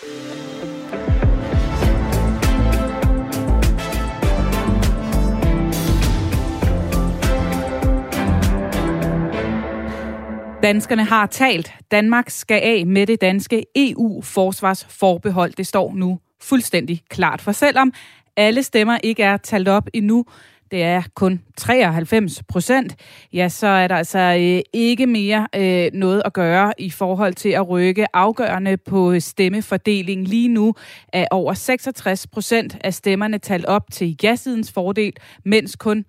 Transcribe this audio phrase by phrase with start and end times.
[0.00, 0.12] Danskerne
[11.04, 11.72] har talt.
[11.90, 15.52] Danmark skal af med det danske EU-forsvarsforbehold.
[15.52, 17.40] Det står nu fuldstændig klart.
[17.40, 17.92] For selvom
[18.36, 20.24] alle stemmer ikke er talt op endnu,
[20.70, 22.96] det er kun 93 procent,
[23.32, 27.48] ja, så er der altså øh, ikke mere øh, noget at gøre i forhold til
[27.48, 30.28] at rykke afgørende på stemmefordeling.
[30.28, 30.74] Lige nu
[31.12, 35.12] er over 66 procent af stemmerne talt op til ja-sidens fordel,
[35.44, 36.04] mens kun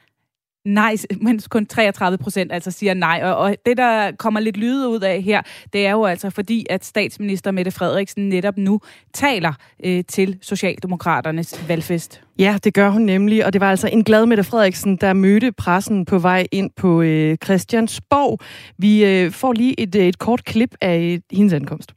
[0.65, 3.21] nej, mens kun 33 procent altså siger nej.
[3.23, 5.41] Og, og det, der kommer lidt lyde ud af her,
[5.73, 8.79] det er jo altså fordi, at statsminister Mette Frederiksen netop nu
[9.13, 9.53] taler
[9.83, 12.21] øh, til Socialdemokraternes valgfest.
[12.39, 15.51] Ja, det gør hun nemlig, og det var altså en glad Mette Frederiksen, der mødte
[15.51, 18.39] pressen på vej ind på øh, Christiansborg.
[18.77, 21.91] Vi øh, får lige et, et kort klip af øh, hendes ankomst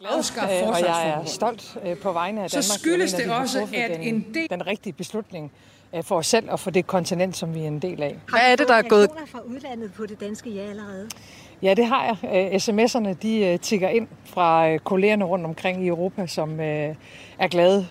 [0.00, 2.64] glad, øh, og jeg er stolt øh, på vegne af Danmark.
[2.64, 4.50] Så skyldes det også, at en del...
[4.50, 7.78] Den rigtige beslutning Øh, for os selv og for det kontinent, som vi er en
[7.78, 8.18] del af.
[8.30, 9.10] Hvad er det, der er gået...
[9.26, 11.08] fra udlandet på det danske ja allerede?
[11.62, 12.16] Ja, det har jeg.
[12.34, 17.86] Øh, sms'erne de øh, tigger ind fra kollegerne rundt omkring i Europa, som er glade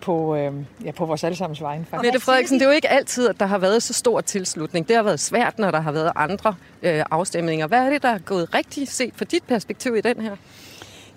[0.00, 0.36] på,
[0.84, 1.86] ja, på vores allesammens vegne.
[2.02, 4.88] Mette Frederiksen, det er jo ikke altid, at der har været så stor tilslutning.
[4.88, 7.66] Det har været svært, når der har været andre afstemninger.
[7.66, 10.36] Hvad er det, der er gået rigtigt set fra dit perspektiv i den her?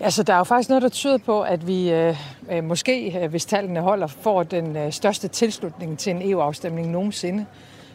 [0.04, 2.16] Altså, der er jo faktisk noget, der tyder på, at vi øh,
[2.52, 7.46] øh måske, øh, hvis tallene holder, får den øh, største tilslutning til en EU-afstemning nogensinde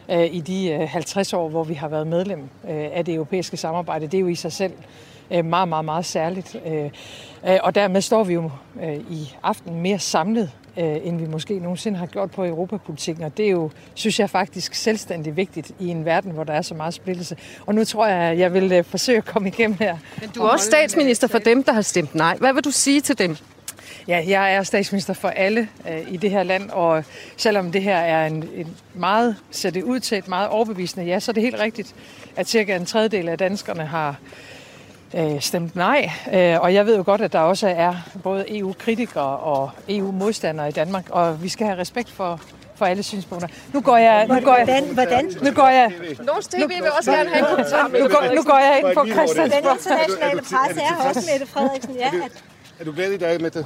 [0.09, 3.57] øh, i de øh, 50 år, hvor vi har været medlem øh, af det europæiske
[3.57, 4.07] samarbejde.
[4.07, 4.73] Det er jo i sig selv
[5.31, 6.55] øh, meget, meget, meget særligt.
[6.65, 6.85] Øh,
[7.47, 8.51] øh og dermed står vi jo
[8.83, 13.23] øh, i aften mere samlet øh, end vi måske nogensinde har gjort på europapolitikken.
[13.23, 16.61] Og det er jo, synes jeg faktisk, selvstændig vigtigt i en verden, hvor der er
[16.61, 17.37] så meget splittelse.
[17.65, 19.97] Og nu tror jeg, at jeg vil øh, forsøge at komme igennem her.
[20.21, 22.37] Men du er også statsminister for dem, der har stemt nej.
[22.39, 23.37] Hvad vil du sige til dem?
[24.07, 27.03] Ja, jeg er statsminister for alle øh, i det her land, og
[27.37, 31.19] selvom det her er en, en meget, ser det ud til et meget overbevisende ja,
[31.19, 31.95] så er det helt rigtigt,
[32.35, 34.56] at cirka en tredjedel af danskerne har øh,
[35.39, 36.11] stemt nej.
[36.33, 40.71] Øh, og jeg ved jo godt, at der også er både EU-kritikere og EU-modstandere i
[40.71, 42.41] Danmark, og vi skal have respekt for,
[42.75, 43.47] for alle synspunkter.
[43.73, 44.27] Nu går jeg...
[44.27, 44.93] Nu går jeg, hvordan?
[44.93, 45.31] hvordan?
[45.41, 45.91] Nu går jeg...
[46.25, 47.87] Norsk TV vil også gerne have en kommentar.
[47.87, 49.49] Nu går, nu går jeg ind på Christiansborg.
[49.49, 51.95] Den internationale presse er også Mette Frederiksen.
[51.95, 52.43] Ja, at...
[52.79, 53.65] Er du glad i dag, Mette?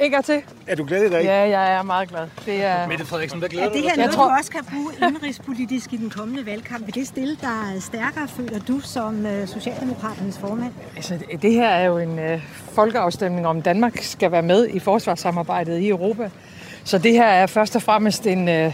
[0.00, 0.42] En gang til.
[0.66, 1.24] Er du glad i dag?
[1.24, 2.26] Ja, jeg er meget glad.
[2.46, 2.88] Det er...
[2.88, 4.24] Mette Frederiksen, hvad glæder er det her noget, tror...
[4.24, 6.86] du også kan bruge indrigspolitisk i den kommende valgkamp?
[6.86, 10.72] Vil det stille dig stærkere, føler du, som uh, Socialdemokraternes formand?
[10.96, 12.40] Altså, det her er jo en uh,
[12.72, 16.30] folkeafstemning om Danmark skal være med i forsvarssamarbejdet i Europa.
[16.84, 18.72] Så det her er først og fremmest en, uh,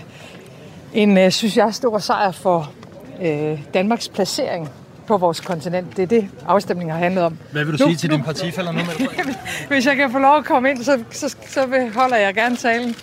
[0.93, 2.73] en uh, synes jeg, stor sejr for
[3.21, 4.69] uh, Danmarks placering
[5.09, 5.97] på vores kontinent.
[5.97, 7.39] Det er det, afstemningen har handlet om.
[7.53, 8.79] Hvad vil du nu, sige til nu, dine partifælder nu?
[8.79, 9.35] Med
[9.75, 12.95] Hvis jeg kan få lov at komme ind, så, så, så holder jeg gerne talen.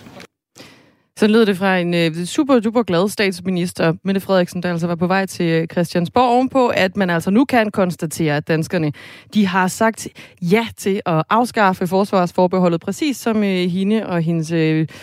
[1.18, 4.94] Så lyder det fra en uh, super duper glad statsminister, Mette Frederiksen, der altså var
[4.94, 8.92] på vej til øh, Christiansborg ovenpå, at man altså nu kan konstatere, at danskerne
[9.34, 10.08] de har sagt
[10.42, 14.96] ja til at afskaffe forsvarsforbeholdet, præcis som uh, hende og hendes uh,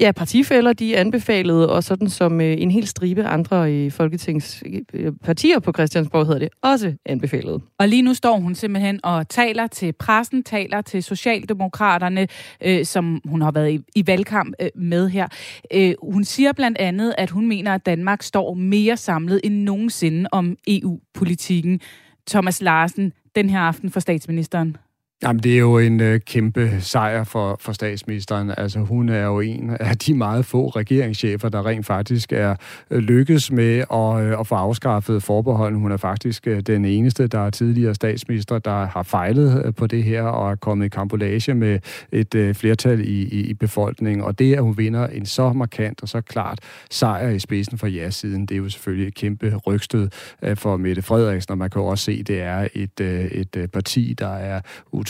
[0.00, 5.56] Ja, partifælder, de anbefalede, og sådan som øh, en hel stribe andre øh, i folketingspartier
[5.56, 7.60] øh, på Christiansborg hedder det, også anbefalede.
[7.78, 12.28] Og lige nu står hun simpelthen og taler til pressen, taler til Socialdemokraterne,
[12.64, 15.28] øh, som hun har været i, i valgkamp øh, med her.
[15.72, 20.28] Øh, hun siger blandt andet, at hun mener, at Danmark står mere samlet end nogensinde
[20.32, 21.80] om EU-politikken.
[22.28, 24.76] Thomas Larsen, den her aften for statsministeren.
[25.24, 28.52] Jamen, det er jo en øh, kæmpe sejr for, for statsministeren.
[28.56, 32.56] Altså, hun er jo en af de meget få regeringschefer, der rent faktisk er
[32.90, 35.80] øh, lykkes med at, øh, at få afskaffet forbeholden.
[35.80, 39.86] Hun er faktisk øh, den eneste, der er tidligere statsminister, der har fejlet øh, på
[39.86, 41.78] det her og er kommet i kampolage med
[42.12, 44.24] et øh, flertal i, i, i befolkningen.
[44.24, 46.58] Og det, at hun vinder en så markant og så klart
[46.90, 50.08] sejr i spidsen for ja-siden, det er jo selvfølgelig et kæmpe rygstød
[50.42, 53.56] øh, for Mette Frederiksen, og man kan jo også se, det er et, øh, et
[53.56, 54.60] øh, parti, der er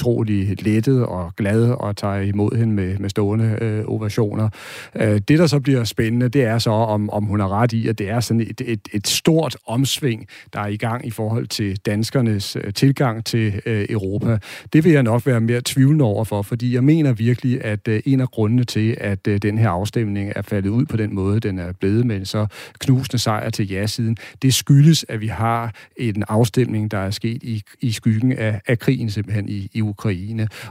[0.05, 4.49] utrolig lettet og glad og tager imod hende med, med stående øh, ovationer.
[4.95, 7.89] Øh, det, der så bliver spændende, det er så, om, om hun har ret i,
[7.89, 11.47] at det er sådan et, et, et stort omsving, der er i gang i forhold
[11.47, 14.39] til danskernes øh, tilgang til øh, Europa.
[14.73, 18.03] Det vil jeg nok være mere tvivlende over for, fordi jeg mener virkelig, at øh,
[18.07, 21.41] en af grundene til, at øh, den her afstemning er faldet ud på den måde,
[21.41, 22.47] den er blevet med så
[22.79, 27.63] knusende sejr til ja-siden, det skyldes, at vi har en afstemning, der er sket i,
[27.81, 29.94] i skyggen af, af krigen simpelthen i, i Ukraine.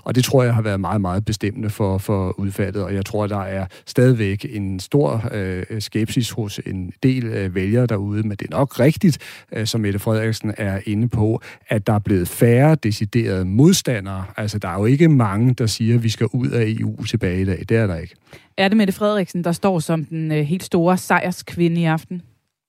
[0.04, 3.28] Og det tror jeg har været meget, meget bestemmende for, for udfaldet, og jeg tror,
[3.28, 8.42] der er stadigvæk en stor øh, skepsis hos en del øh, vælgere derude, men det
[8.52, 9.18] er nok rigtigt,
[9.52, 14.26] øh, som Mette Frederiksen er inde på, at der er blevet færre deciderede modstandere.
[14.38, 17.42] Altså, der er jo ikke mange, der siger, at vi skal ud af EU tilbage
[17.42, 17.64] i dag.
[17.70, 18.16] Det er der ikke.
[18.58, 22.22] Er det Mette Frederiksen, der står som den øh, helt store sejrskvinde i aften?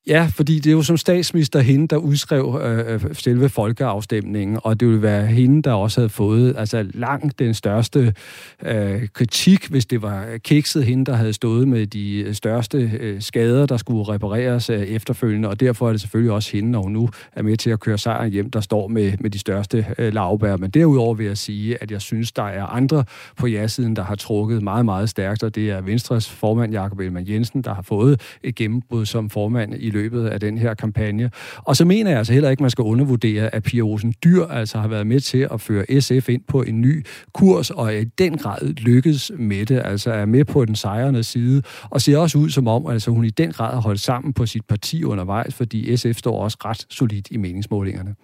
[0.07, 4.81] Ja, fordi det er jo som statsminister hende, der udskrev øh, øh, selve folkeafstemningen, og
[4.81, 8.15] det ville være hende, der også havde fået altså langt den største
[8.63, 13.23] øh, kritik, hvis det var kikset hende, der havde stået med de øh, største øh,
[13.23, 16.93] skader, der skulle repareres øh, efterfølgende, og derfor er det selvfølgelig også hende, når hun
[16.93, 20.15] nu er med til at køre sejren hjem, der står med, med de største øh,
[20.15, 20.57] lavbær.
[20.57, 23.05] Men derudover vil jeg sige, at jeg synes, der er andre
[23.37, 27.29] på ja-siden, der har trukket meget, meget stærkt, og det er Venstres formand, Jakob Elman
[27.29, 31.31] Jensen, der har fået et gennembrud som formand i løbet af den her kampagne.
[31.57, 34.47] Og så mener jeg altså heller ikke, at man skal undervurdere, at Pia Olsen Dyr
[34.47, 37.99] altså har været med til at føre SF ind på en ny kurs, og er
[37.99, 42.19] i den grad lykkedes med det, altså er med på den sejrende side, og ser
[42.19, 45.05] også ud som om, altså hun i den grad har holdt sammen på sit parti
[45.05, 48.15] undervejs, fordi SF står også ret solidt i meningsmålingerne.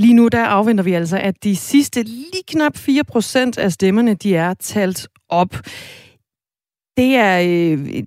[0.00, 4.36] Lige nu der afventer vi altså, at de sidste lige knap 4% af stemmerne, de
[4.36, 5.56] er talt op.
[6.96, 8.02] Det er øh,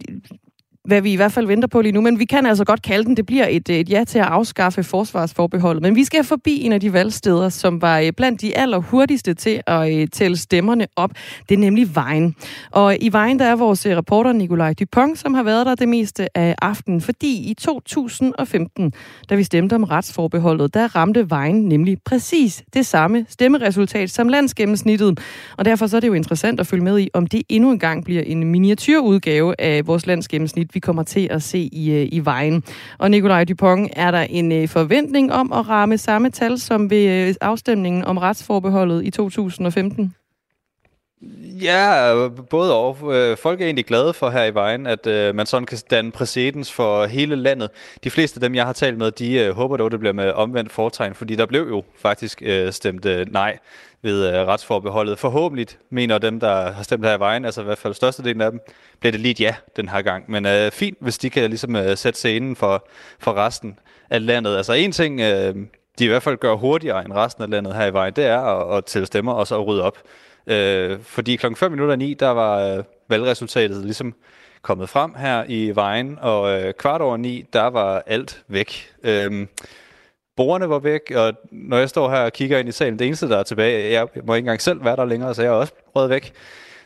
[0.86, 3.06] hvad vi i hvert fald venter på lige nu, men vi kan altså godt kalde
[3.06, 5.84] den, det bliver et, et ja til at afskaffe forsvarsforbeholdet.
[5.84, 9.62] Men vi skal forbi en af de valgsteder, som var øh, blandt de allerhurtigste til
[9.68, 11.12] at øh, tælle stemmerne op.
[11.50, 12.36] Det er nemlig Vejen.
[12.72, 15.90] Og i Vejen, der er vores øh, reporter Nikolaj Dupont, som har været der det
[15.90, 18.94] meste af aftenen, fordi i 2015,
[19.30, 25.20] da vi stemte om retsforbeholdet, der ramte Vejen nemlig præcis det samme stemmeresultat som landsgennemsnittet.
[25.58, 28.06] Og derfor så er det jo interessant at følge med i, om det endnu engang
[28.06, 32.64] bliver en miniatyrudgave af vores landsgennemsnit, vi kommer til at se i, øh, i vejen.
[32.98, 37.28] Og Nikolaj Dupont, er der en øh, forventning om at ramme samme tal som ved
[37.28, 40.14] øh, afstemningen om retsforbeholdet i 2015?
[41.62, 43.14] Ja, både og.
[43.14, 46.12] Øh, folk er egentlig glade for her i vejen, at øh, man sådan kan danne
[46.12, 47.70] præcedens for hele landet.
[48.04, 50.32] De fleste af dem, jeg har talt med, de øh, håber dog, det bliver med
[50.32, 53.58] omvendt fortegn, fordi der blev jo faktisk uh, stemt nej
[54.02, 55.20] ved retsforbeholdet.
[55.20, 58.52] Forhåbentlig mener dem, der har stemt her i vejen, altså i hvert fald størstedelen af
[58.52, 58.60] dem,
[59.00, 60.32] bliver det lige et ja den her gang.
[60.32, 62.88] Men uh, fint, hvis de kan ligesom uh, sætte scenen for,
[63.20, 63.80] for resten
[64.10, 64.58] af landet.
[64.58, 65.56] Altså en ting, uh,
[66.00, 68.40] de i hvert fald gør hurtigere end resten af landet her i vejen, det er
[68.40, 69.98] at, at tælle stemmer og så rydde op.
[70.48, 74.14] Øh, fordi klokken 5 minutter 9, der var øh, valgresultatet ligesom
[74.62, 78.94] kommet frem her i vejen, og øh, kvart over 9, der var alt væk.
[79.04, 79.48] Øhm, uh,
[80.36, 83.30] Borgerne var væk, og når jeg står her og kigger ind i salen, det eneste,
[83.30, 85.74] der er tilbage, jeg må ikke engang selv være der længere, så jeg er også
[85.96, 86.34] rød væk.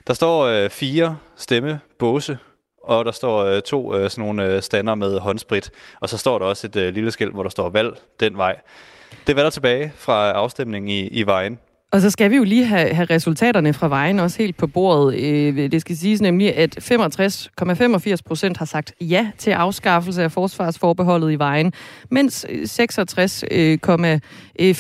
[0.08, 2.38] Der står øh, fire stemmebåse,
[2.84, 6.40] og der står øh, to øh, sådan nogle øh, stander med håndsprit, og så står
[6.40, 8.60] der også et øh, lille skilt, hvor der står valg den vej.
[9.28, 11.60] Det var der tilbage fra afstemningen i, i vejen.
[11.92, 15.20] Og så skal vi jo lige have, have resultaterne fra vejen også helt på bordet.
[15.20, 21.32] Øh, det skal siges nemlig, at 65,85 procent har sagt ja til afskaffelse af forsvarsforbeholdet
[21.32, 21.74] i vejen,
[22.12, 23.78] mens øh, 66,65 øh,
[24.60, 24.76] øh,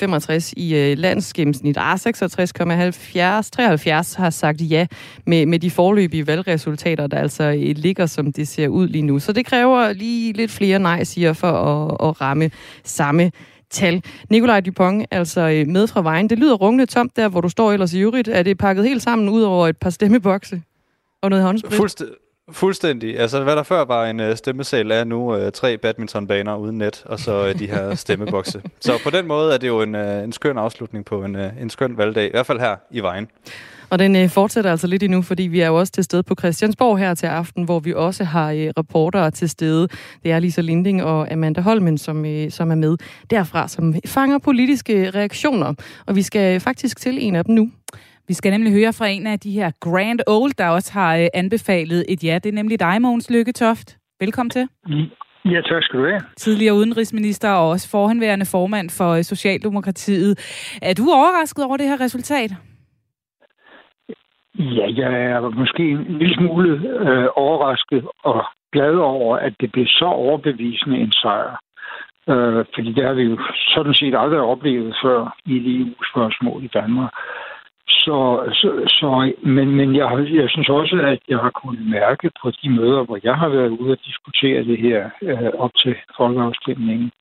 [0.57, 4.88] i landsgennemsnit, ah, 66,73 har sagt ja
[5.25, 9.19] med, med de forløbige valgresultater, der altså ligger, som det ser ud lige nu.
[9.19, 12.51] Så det kræver lige lidt flere nej-siger for at, at ramme
[12.83, 13.31] samme
[13.69, 14.03] tal.
[14.29, 16.29] Nikolaj Dupont, altså øh, med fra vejen.
[16.29, 18.27] Det lyder rungende tomt der, hvor du står ellers i øvrigt.
[18.27, 20.61] Er det pakket helt sammen ud over et par stemmebokse
[21.21, 21.73] og noget håndsprit?
[21.73, 22.15] Fuldstændig.
[22.51, 23.19] Fuldstændig.
[23.19, 27.03] Altså, hvad der før var en uh, stemmesal, er nu uh, tre badmintonbaner uden net,
[27.05, 28.61] og så uh, de her stemmebokse.
[28.79, 31.61] så på den måde er det jo en, uh, en skøn afslutning på en, uh,
[31.61, 33.27] en skøn valgdag, i hvert fald her i vejen.
[33.89, 36.36] Og den øh, fortsætter altså lidt endnu, fordi vi er jo også til stede på
[36.39, 39.88] Christiansborg her til aften, hvor vi også har øh, reportere til stede.
[40.24, 42.98] Det er Lisa Linding og Amanda Holmen, som, øh, som er med
[43.29, 45.74] derfra, som fanger politiske reaktioner.
[46.08, 47.72] Og vi skal faktisk til en af dem nu.
[48.27, 51.27] Vi skal nemlig høre fra en af de her Grand Old, der også har øh,
[51.34, 52.39] anbefalet et ja.
[52.44, 53.98] Det er nemlig dig, Mogens Lykketoft.
[54.20, 54.67] Velkommen til.
[55.46, 56.22] Ja, tak skal du have.
[56.38, 60.39] Tidligere udenrigsminister og også forhenværende formand for Socialdemokratiet.
[60.82, 62.51] Er du overrasket over det her resultat?
[64.59, 69.85] Ja, jeg er måske en lille smule øh, overrasket og glad over, at det blev
[69.87, 71.59] så overbevisende en sejr.
[72.29, 73.37] Øh, fordi det har vi jo
[73.75, 77.11] sådan set aldrig oplevet før i et EU-spørgsmål i Danmark.
[77.89, 82.51] Så, så, så men, men jeg, jeg synes også, at jeg har kunnet mærke på
[82.51, 87.12] de møder, hvor jeg har været ude og diskutere det her øh, op til folkeafstemningen,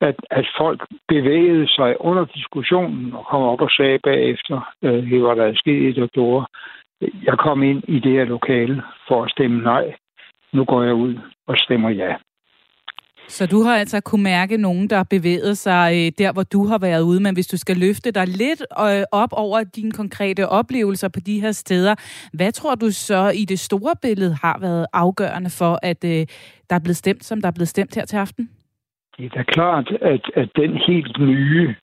[0.00, 5.22] at, at folk bevægede sig under diskussionen og kom op og sagde bagefter, øh, det
[5.22, 6.46] var der sket og gjorde.
[7.24, 9.94] Jeg kom ind i det her lokale for at stemme nej.
[10.52, 11.14] Nu går jeg ud
[11.46, 12.14] og stemmer ja.
[13.28, 16.66] Så du har altså kunne mærke nogen, der har bevæget sig øh, der, hvor du
[16.66, 20.48] har været ude, men hvis du skal løfte dig lidt øh, op over dine konkrete
[20.48, 21.94] oplevelser på de her steder,
[22.32, 26.26] hvad tror du så i det store billede har været afgørende for, at øh,
[26.70, 28.50] der er blevet stemt, som der er blevet stemt her til aften?
[29.16, 31.74] Det er da klart, at, at den helt nye,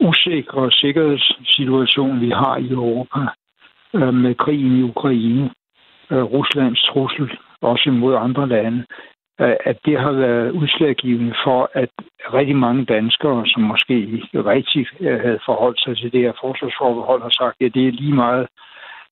[0.00, 3.20] usikre sikkerhedssituation, vi har i Europa,
[4.22, 5.50] med krigen i Ukraine,
[6.10, 7.30] Ruslands trussel,
[7.60, 8.84] også imod andre lande,
[9.38, 11.88] at det har været udslaggivende for, at
[12.32, 17.22] rigtig mange danskere, som måske ikke rigtig øh, havde forholdt sig til det her forsvarsforbehold,
[17.22, 18.46] har sagt, at ja, det er lige meget,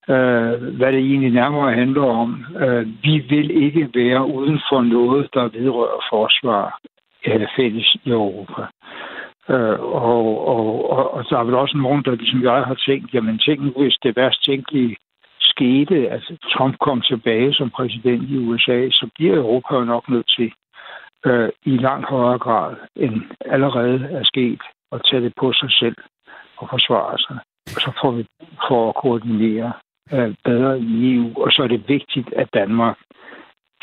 [0.09, 2.45] øh, hvad det egentlig nærmere handler om.
[2.61, 6.79] Øh, vi vil ikke være uden for noget, der vedrører forsvar
[7.27, 8.63] øh, fælles i Europa.
[9.49, 13.15] Øh, og, og, og, og der er vel også nogen, der ligesom jeg har tænkt,
[13.15, 14.97] jamen tænk nu, hvis det værst tænkelige
[15.63, 20.29] skete, at Trump kom tilbage som præsident i USA, så bliver Europa jo nok nødt
[20.37, 20.53] til
[21.27, 23.23] øh, i langt højere grad end
[23.55, 25.97] allerede er sket at tage det på sig selv
[26.57, 27.37] og forsvare sig.
[27.75, 28.25] Og så får vi
[28.69, 29.73] for at koordinere
[30.13, 32.97] øh, bedre i EU, og så er det vigtigt, at Danmark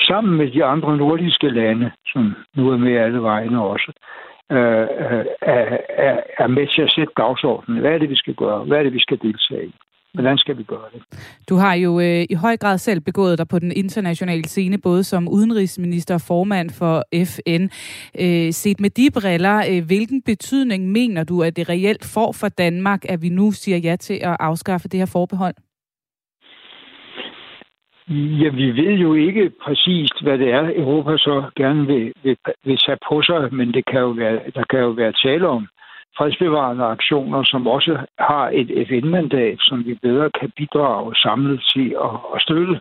[0.01, 3.91] sammen med de andre nordiske lande, som nu er med alle vegne også,
[4.51, 7.79] øh, øh, er, er, er med til at sætte dagsordenen.
[7.81, 8.63] Hvad er det, vi skal gøre?
[8.63, 9.73] Hvad er det, vi skal deltage i?
[10.13, 11.01] Hvordan skal vi gøre det?
[11.49, 15.03] Du har jo øh, i høj grad selv begået dig på den internationale scene, både
[15.03, 17.63] som udenrigsminister og formand for FN.
[18.23, 22.49] Øh, set med de briller, øh, hvilken betydning mener du, at det reelt får for
[22.49, 25.55] Danmark, at vi nu siger ja til at afskaffe det her forbehold?
[28.41, 32.77] Ja, vi ved jo ikke præcist, hvad det er, Europa så gerne vil, vil, vil
[32.77, 35.67] tage på sig, men det kan jo være, der kan jo være tale om
[36.19, 42.15] fredsbevarende aktioner, som også har et FN-mandat, som vi bedre kan bidrage samlet til at,
[42.35, 42.75] at støtte.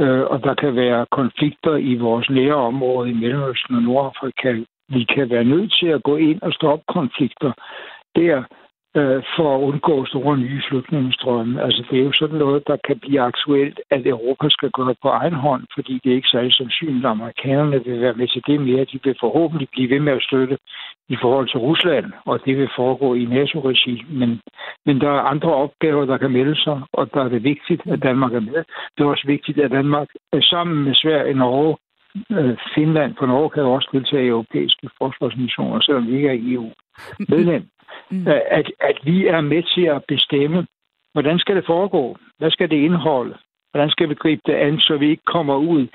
[0.00, 4.50] Øh, og der kan være konflikter i vores nære område i Mellemøsten og Nordafrika.
[4.88, 7.52] Vi kan være nødt til at gå ind og stoppe konflikter
[8.16, 8.42] der,
[8.98, 11.62] øh, for at undgå store nye flygtningestrømme.
[11.62, 15.08] Altså, det er jo sådan noget, der kan blive aktuelt, at Europa skal gøre på
[15.08, 18.60] egen hånd, fordi det er ikke særlig sandsynligt, at amerikanerne vil være med til det
[18.60, 18.84] mere.
[18.92, 20.58] De vil forhåbentlig blive ved med at støtte
[21.08, 24.04] i forhold til Rusland, og det vil foregå i NATO-regi.
[24.08, 24.40] Men,
[24.86, 28.02] men der er andre opgaver, der kan melde sig, og der er det vigtigt, at
[28.02, 28.64] Danmark er med.
[28.94, 31.76] Det er også vigtigt, at Danmark er sammen med Sverige, Norge,
[32.30, 36.52] øh, Finland, på Norge kan også deltage i europæiske forsvarsmissioner, selvom vi ikke er i
[36.52, 36.70] EU
[37.28, 37.62] medlem
[38.10, 38.26] mm.
[38.28, 40.66] at, at vi er med til at bestemme,
[41.12, 42.16] hvordan skal det foregå?
[42.38, 43.36] Hvad skal det indeholde?
[43.70, 45.86] Hvordan skal vi gribe det an, så vi ikke kommer ud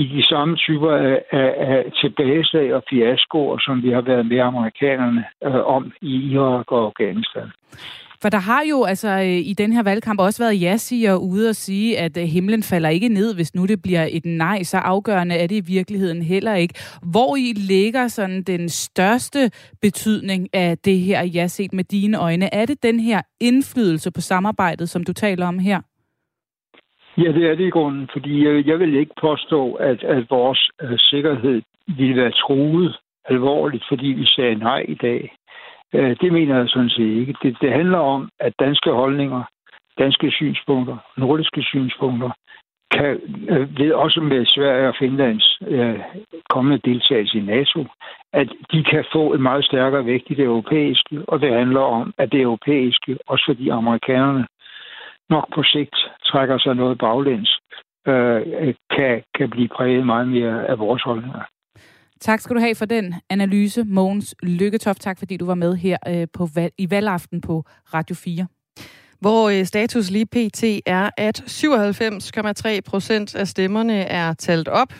[0.00, 4.38] i de samme typer af, af, af tilbageslag og fiaskoer, som vi har været med
[4.38, 7.48] amerikanerne øh, om i Irak og Afghanistan.
[8.22, 11.56] For der har jo altså øh, i den her valgkamp også været ja-siger ude og
[11.56, 15.34] sige, at øh, himlen falder ikke ned, hvis nu det bliver et nej, så afgørende
[15.34, 16.74] er det i virkeligheden heller ikke.
[17.02, 19.50] Hvor i ligger sådan den største
[19.82, 22.54] betydning af det her ja set med dine øjne?
[22.54, 25.80] Er det den her indflydelse på samarbejdet, som du taler om her?
[27.18, 30.70] Ja, det er det i grunden, fordi jeg, jeg vil ikke påstå, at, at vores
[30.82, 35.36] øh, sikkerhed ville være truet alvorligt, fordi vi sagde nej i dag.
[35.94, 37.34] Øh, det mener jeg sådan set ikke.
[37.42, 39.42] Det, det handler om, at danske holdninger,
[39.98, 42.30] danske synspunkter, nordiske synspunkter,
[42.90, 46.00] kan øh, ved også med Sverige og Finlands øh,
[46.50, 47.86] kommende deltagelse i NATO,
[48.32, 52.14] at de kan få en meget stærkere vægt i det europæiske, og det handler om,
[52.18, 54.46] at det europæiske, også fordi amerikanerne
[55.30, 57.60] nok på sigt trækker sig noget baglæns,
[58.06, 61.42] øh, kan, kan blive præget meget mere af vores holdninger.
[62.20, 65.00] Tak skal du have for den analyse, Mogens Lykketoft.
[65.00, 68.46] Tak fordi du var med her øh, på valg, i valgaften på Radio 4.
[69.20, 70.64] Hvor øh, status lige pt.
[70.86, 74.92] er, at 97,3 procent af stemmerne er talt op.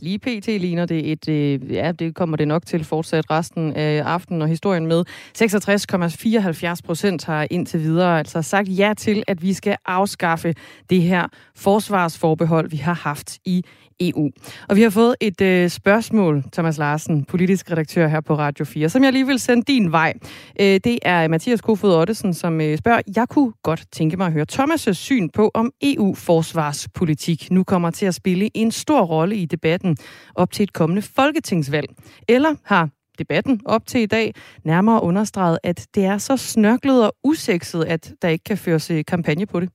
[0.00, 0.46] Lige pt.
[0.46, 4.48] ligner det et, øh, ja, det kommer det nok til fortsat resten af aftenen og
[4.48, 5.04] historien med.
[5.38, 10.54] 66,74 procent har indtil videre altså sagt ja til, at vi skal afskaffe
[10.90, 11.26] det her
[11.56, 13.64] forsvarsforbehold, vi har haft i
[14.00, 14.30] EU.
[14.68, 18.88] Og vi har fået et øh, spørgsmål, Thomas Larsen, politisk redaktør her på Radio 4,
[18.88, 20.14] som jeg lige vil sende din vej.
[20.60, 24.32] Øh, det er Mathias Kofod Ottesen, som øh, spørger, jeg kunne godt tænke mig at
[24.32, 29.46] høre Thomas' syn på, om EU-forsvarspolitik nu kommer til at spille en stor rolle i
[29.46, 29.87] debatten
[30.34, 31.88] op til et kommende folketingsvalg.
[32.28, 37.16] Eller har debatten op til i dag nærmere understreget, at det er så snørklet og
[37.24, 39.70] usekset, at der ikke kan føres øh, kampagne på det?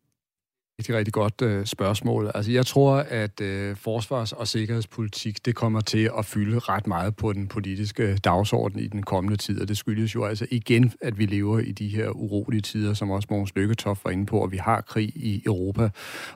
[0.83, 2.31] Rigtig, rigtig godt øh, spørgsmål.
[2.35, 7.15] Altså, jeg tror, at øh, forsvars- og sikkerhedspolitik, det kommer til at fylde ret meget
[7.15, 11.19] på den politiske dagsorden i den kommende tid, og det skyldes jo altså igen, at
[11.19, 14.51] vi lever i de her urolige tider, som også Mogens Lykketoff var inde på, og
[14.51, 15.89] vi har krig i Europa.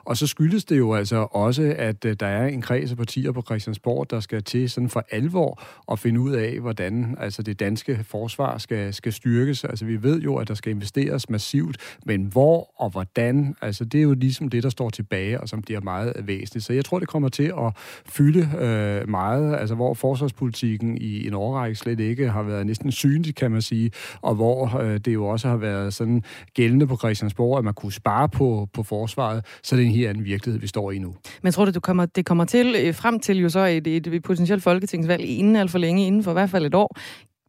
[0.04, 3.32] Og så skyldes det jo altså også, at øh, der er en kreds af partier
[3.32, 5.62] på Christiansborg, der skal til sådan for alvor
[5.92, 9.64] at finde ud af, hvordan altså det danske forsvar skal, skal styrkes.
[9.64, 11.76] Altså vi ved jo, at der skal investeres massivt,
[12.06, 15.62] men hvor og hvordan, altså det er jo ligesom det, der står tilbage, og som
[15.62, 16.64] bliver meget væsentligt.
[16.66, 17.72] Så jeg tror, det kommer til at
[18.06, 23.34] fylde øh, meget, altså hvor forsvarspolitikken i en årrække slet ikke har været næsten synlig,
[23.34, 23.90] kan man sige,
[24.22, 26.22] og hvor øh, det jo også har været sådan
[26.54, 30.08] gældende på Christiansborg, at man kunne spare på, på forsvaret, så det er en helt
[30.08, 31.14] anden virkelighed, vi står i nu.
[31.42, 34.06] Men tror du, det kommer, det kommer til, øh, frem til jo så et, et,
[34.06, 36.96] et potentielt folketingsvalg inden alt for længe, inden for i hvert fald et år,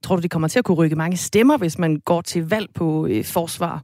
[0.04, 2.68] tror du, det kommer til at kunne rykke mange stemmer, hvis man går til valg
[2.76, 3.84] på øh, forsvar?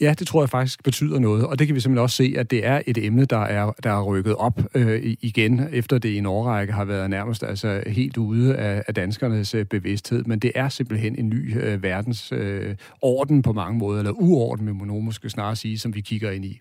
[0.00, 2.50] Ja, det tror jeg faktisk betyder noget, og det kan vi simpelthen også se, at
[2.50, 6.16] det er et emne, der er, der er rykket op øh, igen, efter det i
[6.18, 10.24] en årrække har været nærmest altså, helt ude af, af danskernes øh, bevidsthed.
[10.24, 14.66] Men det er simpelthen en ny øh, verdens øh, orden på mange måder, eller uorden,
[14.66, 16.60] må man måske snarere sige, som vi kigger ind i.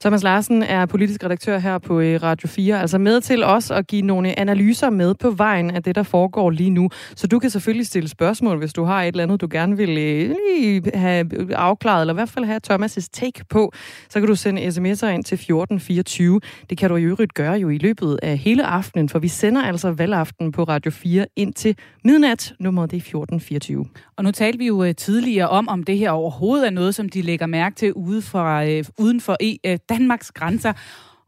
[0.00, 3.86] Thomas Larsen er politisk redaktør her på øh, Radio 4, altså med til os at
[3.86, 6.90] give nogle analyser med på vejen af det, der foregår lige nu.
[7.16, 9.90] Så du kan selvfølgelig stille spørgsmål, hvis du har et eller andet, du gerne vil
[9.90, 13.72] øh, lige have afklaret, eller i hvert fald have Thomas' take på.
[14.10, 16.40] Så kan du sende sms'er ind til 1424.
[16.70, 19.62] Det kan du i øvrigt gøre jo i løbet af hele aftenen, for vi sender
[19.62, 22.54] altså valgaften på Radio 4 ind til midnat.
[22.60, 23.86] Nummeret det er 1424.
[24.16, 27.08] Og nu talte vi jo øh, tidligere om, om det her overhovedet er noget, som
[27.08, 30.72] de lægger mærke til ude fra, øh, uden for e, Danmarks grænser.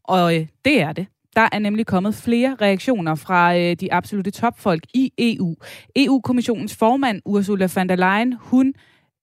[0.05, 1.07] Og øh, det er det.
[1.37, 5.55] Der er nemlig kommet flere reaktioner fra øh, de absolute topfolk i EU.
[5.97, 8.75] EU-kommissionens formand Ursula von der Leyen, hun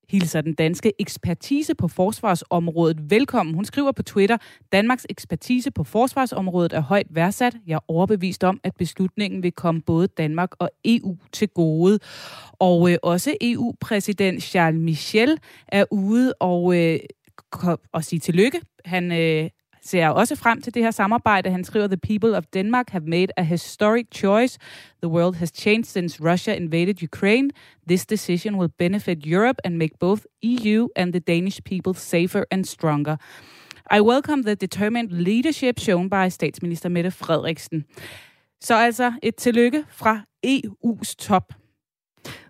[0.09, 3.55] hilser den danske ekspertise på forsvarsområdet velkommen.
[3.55, 4.37] Hun skriver på Twitter,
[4.71, 7.55] Danmarks ekspertise på forsvarsområdet er højt værdsat.
[7.67, 11.99] Jeg er overbevist om, at beslutningen vil komme både Danmark og EU til gode.
[12.51, 15.37] Og øh, også EU-præsident Charles Michel
[15.67, 16.99] er ude og, øh,
[17.91, 18.61] og sige tillykke.
[18.85, 19.49] Han øh,
[19.83, 21.49] ser også frem til det her samarbejde.
[21.49, 24.59] Han skriver, The people of Denmark have made a historic choice.
[25.03, 27.49] The world has changed since Russia invaded Ukraine.
[27.87, 32.65] This decision will benefit Europe and make both EU and the Danish people safer and
[32.65, 33.17] stronger.
[33.91, 37.85] I welcome the determined leadership shown by statsminister Mette Frederiksen.
[38.61, 41.53] Så altså et tillykke fra EU's top.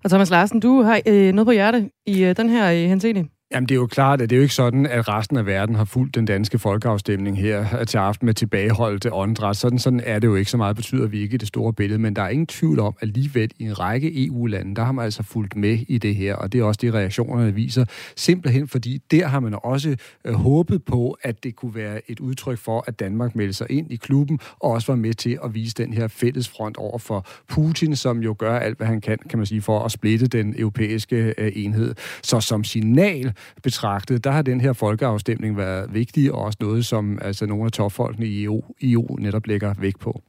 [0.03, 3.32] Og Thomas Larsen, du har øh, noget på hjerte i øh, den her øh, henseende.
[3.53, 5.75] Jamen, det er jo klart, at det er jo ikke sådan, at resten af verden
[5.75, 9.57] har fulgt den danske folkeafstemning her til aften med tilbageholdte åndedræt.
[9.57, 12.00] Sådan, sådan er det jo ikke så meget, betyder vi ikke i det store billede,
[12.00, 15.05] men der er ingen tvivl om, at alligevel i en række EU-lande, der har man
[15.05, 17.85] altså fulgt med i det her, og det er også de reaktioner, der viser.
[18.16, 22.57] Simpelthen fordi der har man også øh, håbet på, at det kunne være et udtryk
[22.57, 25.74] for, at Danmark meldte sig ind i klubben, og også var med til at vise
[25.74, 29.39] den her fælles front over for Putin, som jo gør alt, hvad han kan, kan
[29.39, 31.96] man sige, for at splitte den europæiske øh, enhed.
[32.24, 33.33] Så som signal
[33.64, 37.72] betragtet, der har den her folkeafstemning været vigtig, og også noget, som altså, nogle af
[37.72, 40.22] topfolkene i EU, EU netop lægger vægt på.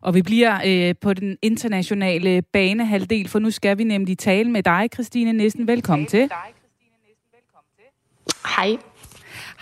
[0.00, 4.62] Og vi bliver øh, på den internationale banehalvdel, for nu skal vi nemlig tale med
[4.62, 5.66] dig, Christine Nissen.
[5.66, 6.28] Velkommen til.
[8.56, 8.76] Hej.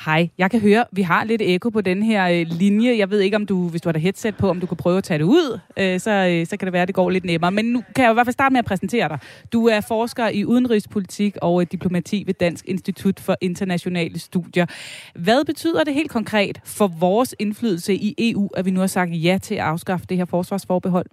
[0.05, 2.99] Hej, jeg kan høre, vi har lidt ekko på den her øh, linje.
[2.99, 4.99] Jeg ved ikke, om du, hvis du har der headset på, om du kan prøve
[4.99, 7.25] at tage det ud, øh, så, øh, så kan det være, at det går lidt
[7.25, 7.53] nemmere.
[7.53, 9.19] Men nu kan jeg i hvert fald starte med at præsentere dig.
[9.53, 14.67] Du er forsker i udenrigspolitik og øh, diplomati ved Dansk Institut for Internationale Studier.
[15.15, 19.11] Hvad betyder det helt konkret for vores indflydelse i EU, at vi nu har sagt
[19.13, 21.07] ja til at afskaffe det her forsvarsforbehold?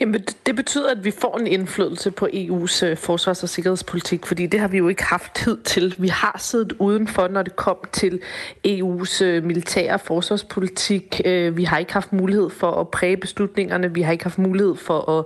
[0.00, 4.46] Jamen, det betyder, at vi får en indflydelse på EU's øh, forsvars- og sikkerhedspolitik, fordi
[4.46, 5.94] det har vi jo ikke haft tid til.
[5.98, 8.20] Vi har siddet udenfor, når det kom til
[8.68, 11.20] EU's øh, militære forsvarspolitik.
[11.24, 13.94] Øh, vi har ikke haft mulighed for at præge beslutningerne.
[13.94, 15.24] Vi har ikke haft mulighed for at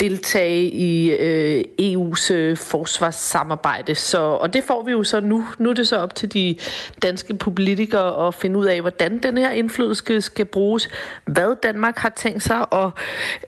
[0.00, 3.94] deltage i øh, EU's øh, forsvarssamarbejde.
[3.94, 5.44] Så, og det får vi jo så nu.
[5.58, 6.56] Nu er det så op til de
[7.02, 10.88] danske politikere at finde ud af, hvordan den her indflydelse skal, skal bruges.
[11.24, 12.90] Hvad Danmark har tænkt sig at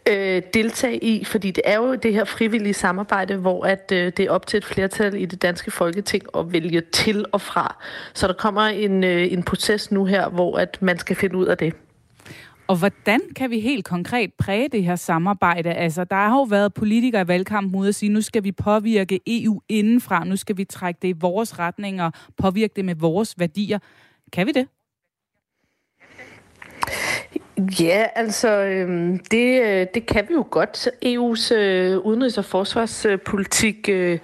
[0.08, 4.20] øh, deltage i, fordi det er jo det her frivillige samarbejde, hvor at øh, det
[4.20, 7.76] er op til et flertal i det danske folketing at vælge til og fra.
[8.14, 11.46] Så der kommer en, øh, en proces nu her, hvor at man skal finde ud
[11.46, 11.74] af det.
[12.70, 15.72] Og hvordan kan vi helt konkret præge det her samarbejde?
[15.72, 19.20] Altså, der har jo været politikere i valgkampen ude at sige, nu skal vi påvirke
[19.26, 23.38] EU indenfra, nu skal vi trække det i vores retning og påvirke det med vores
[23.38, 23.78] værdier.
[24.32, 24.68] Kan vi det?
[27.60, 30.88] Ja, altså øhm, det, øh, det kan vi jo godt.
[31.04, 34.18] EU's øh, udenrigs- og forsvarspolitik øh,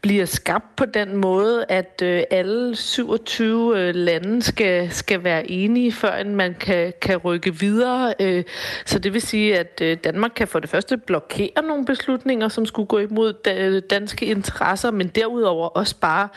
[0.00, 5.92] bliver skabt på den måde, at øh, alle 27 øh, lande skal, skal være enige,
[5.92, 8.14] før man kan, kan rykke videre.
[8.20, 8.44] Øh,
[8.84, 12.66] så det vil sige, at øh, Danmark kan for det første blokere nogle beslutninger, som
[12.66, 16.28] skulle gå imod da, danske interesser, men derudover også bare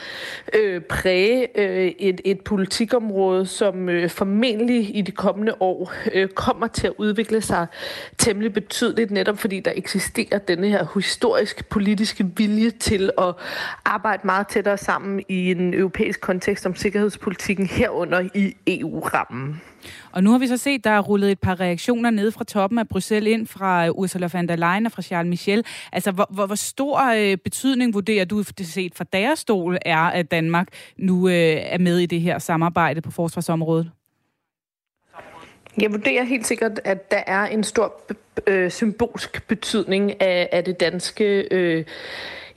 [0.53, 6.67] øh, præge øh, et, et politikområde, som øh, formentlig i de kommende år øh, kommer
[6.67, 7.67] til at udvikle sig
[8.17, 13.33] temmelig betydeligt, netop fordi der eksisterer denne her historisk politiske vilje til at
[13.85, 19.61] arbejde meget tættere sammen i en europæisk kontekst om sikkerhedspolitikken herunder i EU-rammen.
[20.11, 22.79] Og nu har vi så set, der er rullet et par reaktioner ned fra toppen
[22.79, 25.65] af Bruxelles ind fra Ursula von der Leyen og fra Charles Michel.
[25.91, 29.97] Altså, hvor, hvor, hvor stor øh, betydning vurderer du, det set fra deres stol, er,
[29.97, 33.91] at Danmark nu øh, er med i det her samarbejde på forsvarsområdet?
[35.77, 38.01] Jeg vurderer helt sikkert, at der er en stor
[38.47, 41.85] øh, symbolsk betydning af, af det danske øh,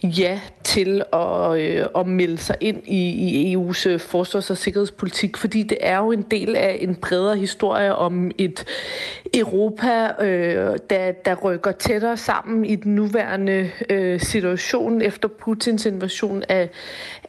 [0.03, 5.37] ja til at, øh, at melde sig ind i, i EU's øh, forsvars- og sikkerhedspolitik,
[5.37, 8.64] fordi det er jo en del af en bredere historie om et
[9.35, 16.42] Europa, øh, der, der rykker tættere sammen i den nuværende øh, situation efter Putins invasion
[16.48, 16.70] af,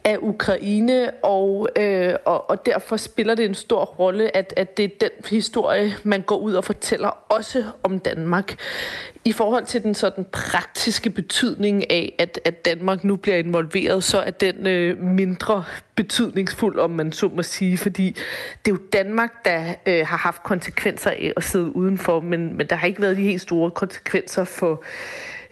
[0.06, 4.84] af Ukraine, og, øh, og, og derfor spiller det en stor rolle, at, at det
[4.84, 8.54] er den historie, man går ud og fortæller også om Danmark.
[9.24, 14.18] I forhold til den sådan praktiske betydning af, at, at Danmark nu bliver involveret, så
[14.20, 15.64] er den øh, mindre
[15.94, 18.06] betydningsfuld, om man så må sige, fordi
[18.64, 22.66] det er jo Danmark, der øh, har haft konsekvenser af at sidde udenfor, men, men
[22.66, 24.82] der har ikke været de helt store konsekvenser for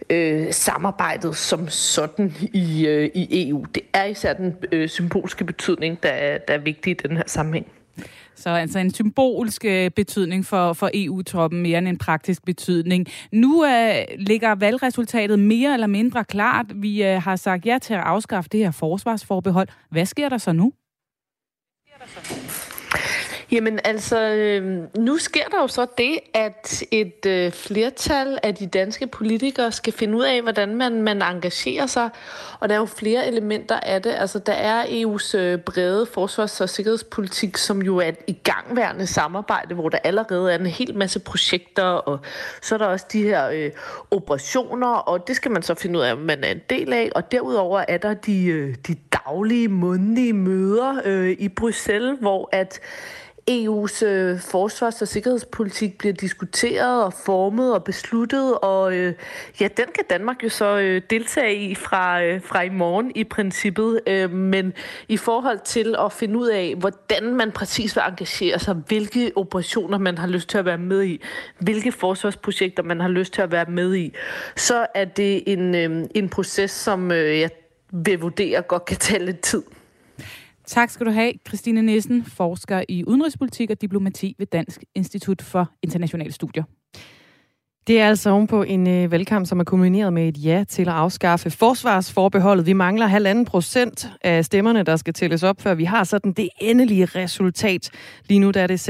[0.09, 3.65] øh, samarbejdet som sådan i, øh, i EU.
[3.75, 7.23] Det er især den øh, symbolske betydning, der er, der er vigtig i den her
[7.27, 7.67] sammenhæng.
[8.35, 13.07] Så altså en symbolsk øh, betydning for, for EU-troppen mere end en praktisk betydning.
[13.31, 16.65] Nu øh, ligger valgresultatet mere eller mindre klart.
[16.75, 19.67] Vi øh, har sagt ja til at afskaffe det her forsvarsforbehold.
[19.91, 20.73] Hvad sker der så nu?
[21.97, 22.64] Hvad sker der så nu?
[23.51, 28.67] Jamen altså, øhm, nu sker der jo så det, at et øh, flertal af de
[28.67, 32.09] danske politikere skal finde ud af, hvordan man, man engagerer sig.
[32.59, 34.13] Og der er jo flere elementer af det.
[34.17, 39.75] Altså, der er EU's øh, brede forsvars- og sikkerhedspolitik, som jo er et igangværende samarbejde,
[39.75, 42.19] hvor der allerede er en hel masse projekter, og
[42.61, 43.71] så er der også de her øh,
[44.11, 47.09] operationer, og det skal man så finde ud af, om man er en del af.
[47.15, 52.79] Og derudover er der de, øh, de daglige, mundlige møder øh, i Bruxelles, hvor at
[53.51, 59.13] EU's øh, forsvars- og sikkerhedspolitik bliver diskuteret og formet og besluttet, og øh,
[59.59, 63.23] ja, den kan Danmark jo så øh, deltage i fra, øh, fra i morgen i
[63.23, 64.01] princippet.
[64.07, 64.73] Øh, men
[65.07, 69.97] i forhold til at finde ud af, hvordan man præcis vil engagere sig, hvilke operationer
[69.97, 71.21] man har lyst til at være med i,
[71.59, 74.13] hvilke forsvarsprojekter man har lyst til at være med i,
[74.55, 77.49] så er det en, øh, en proces, som øh, jeg
[77.91, 79.63] vil vurdere godt kan tage lidt tid.
[80.67, 85.69] Tak skal du have, Christine Nissen, forsker i udenrigspolitik og diplomati ved Dansk Institut for
[85.83, 86.63] Internationale Studier.
[87.87, 90.87] Det er altså ovenpå en øh, valgkamp, som er kombineret med et ja til at
[90.93, 92.65] afskaffe forsvarsforbeholdet.
[92.65, 96.49] Vi mangler halvanden procent af stemmerne, der skal tælles op, før vi har sådan det
[96.61, 97.89] endelige resultat.
[98.29, 98.89] Lige nu der er det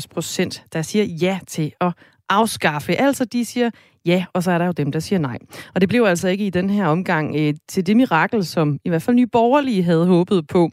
[0.00, 1.92] 66,85 procent, der siger ja til at
[2.30, 3.00] afskaffe.
[3.00, 3.70] Altså, de siger
[4.06, 5.38] ja, og så er der jo dem, der siger nej.
[5.74, 8.88] Og det blev altså ikke i den her omgang øh, til det mirakel, som i
[8.88, 10.70] hvert fald nye borgerlige havde håbet på.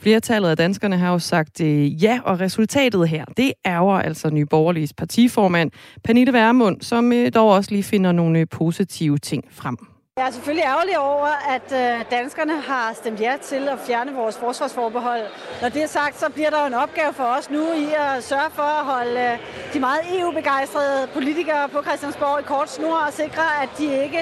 [0.00, 4.46] Flertallet af danskerne har jo sagt øh, ja, og resultatet her, det ærger altså nye
[4.46, 5.70] borgerliges partiformand,
[6.04, 9.95] Pernille Værmund, som øh, dog også lige finder nogle øh, positive ting frem.
[10.18, 14.36] Jeg er selvfølgelig ærgerlig over, at øh, danskerne har stemt ja til at fjerne vores
[14.36, 15.22] forsvarsforbehold.
[15.62, 18.24] Når det er sagt, så bliver der jo en opgave for os nu i at
[18.24, 19.38] sørge for at holde øh,
[19.74, 24.20] de meget EU-begejstrede politikere på Christiansborg i kort snor og sikre, at de ikke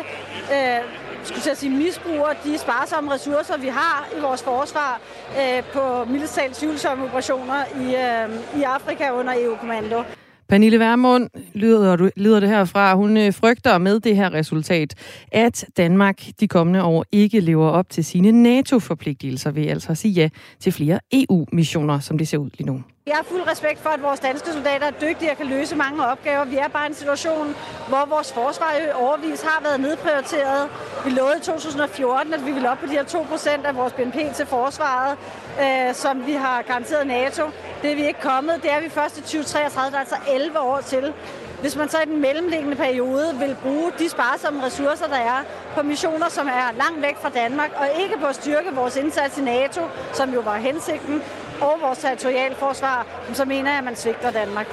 [0.55, 0.81] øh,
[1.25, 5.01] skulle jeg sige, misbruger de sparsomme ressourcer, vi har i vores forsvar
[5.41, 10.03] øh, på militært tvivlsomme operationer i, øh, i Afrika under EU-kommando.
[10.49, 12.95] Pernille Vermund lyder, lyder det herfra.
[12.95, 14.95] Hun øh, frygter med det her resultat,
[15.33, 20.13] at Danmark de kommende år ikke lever op til sine NATO-forpligtelser ved altså at sige
[20.13, 20.29] ja
[20.61, 22.83] til flere EU-missioner, som det ser ud lige nu.
[23.07, 26.07] Jeg har fuld respekt for, at vores danske soldater er dygtige og kan løse mange
[26.07, 26.45] opgaver.
[26.45, 27.57] Vi er bare i en situation,
[27.89, 30.69] hvor vores forsvar i overvis har været nedprioriteret.
[31.05, 34.35] Vi lovede i 2014, at vi ville op på de her 2% af vores BNP
[34.35, 35.19] til forsvaret,
[35.63, 37.43] øh, som vi har garanteret NATO.
[37.83, 38.63] Det er vi ikke kommet.
[38.63, 41.13] Det er vi først i 2033, der er altså 11 år til.
[41.61, 45.41] Hvis man så i den mellemliggende periode vil bruge de sparsomme ressourcer, der er
[45.77, 49.39] på missioner, som er langt væk fra Danmark, og ikke på at styrke vores indsats
[49.39, 49.81] i NATO,
[50.13, 51.23] som jo var hensigten,
[51.61, 54.67] og vores territorialforsvar, så mener jeg, at man svigter Danmark.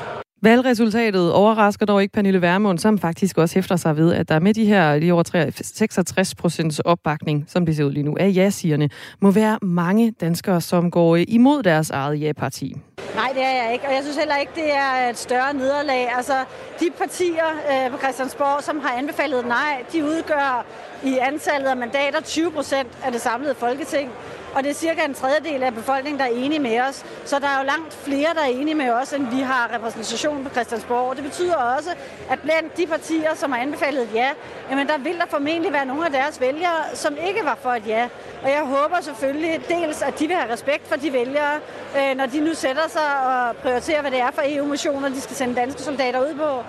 [0.44, 4.54] Valgresultatet overrasker dog ikke Pernille Vermund, som faktisk også hæfter sig ved, at der med
[4.54, 8.90] de her lige over 66 procents opbakning, som det ser ud lige nu, af ja-sigerne,
[9.22, 12.76] må være mange danskere, som går imod deres eget ja-parti.
[13.16, 16.16] Nej, det er jeg ikke, og jeg synes heller ikke, det er et større nederlag.
[16.18, 16.34] Altså,
[16.80, 20.66] de partier øh, på Christiansborg, som har anbefalet nej, de udgør
[21.04, 24.12] i antallet af mandater 20 procent af det samlede folketing
[24.56, 27.06] og det er cirka en tredjedel af befolkningen, der er enige med os.
[27.26, 30.44] Så der er jo langt flere, der er enige med os, end vi har repræsentation
[30.44, 31.10] på Christiansborg.
[31.10, 31.90] Og det betyder også,
[32.30, 34.30] at blandt de partier, som har anbefalet ja,
[34.70, 37.88] jamen der vil der formentlig være nogle af deres vælgere, som ikke var for et
[37.88, 38.08] ja.
[38.44, 41.60] Og jeg håber selvfølgelig dels, at de vil have respekt for de vælgere,
[41.98, 45.36] øh, når de nu sætter sig og prioriterer, hvad det er for EU-missioner, de skal
[45.36, 46.64] sende danske soldater ud på.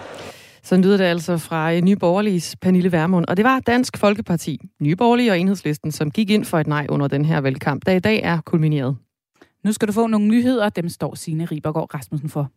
[0.64, 3.24] Så lyder det altså fra øh, Nye Borgerliges Pernille Vermund.
[3.28, 6.86] Og det var Dansk Folkeparti, Nye Borgerlige og Enhedslisten, som gik ind for et nej
[6.88, 8.96] under den her valgkamp, der i dag er kulmineret.
[9.64, 12.50] Nu skal du få nogle nyheder, dem står Signe Ribergaard Rasmussen for.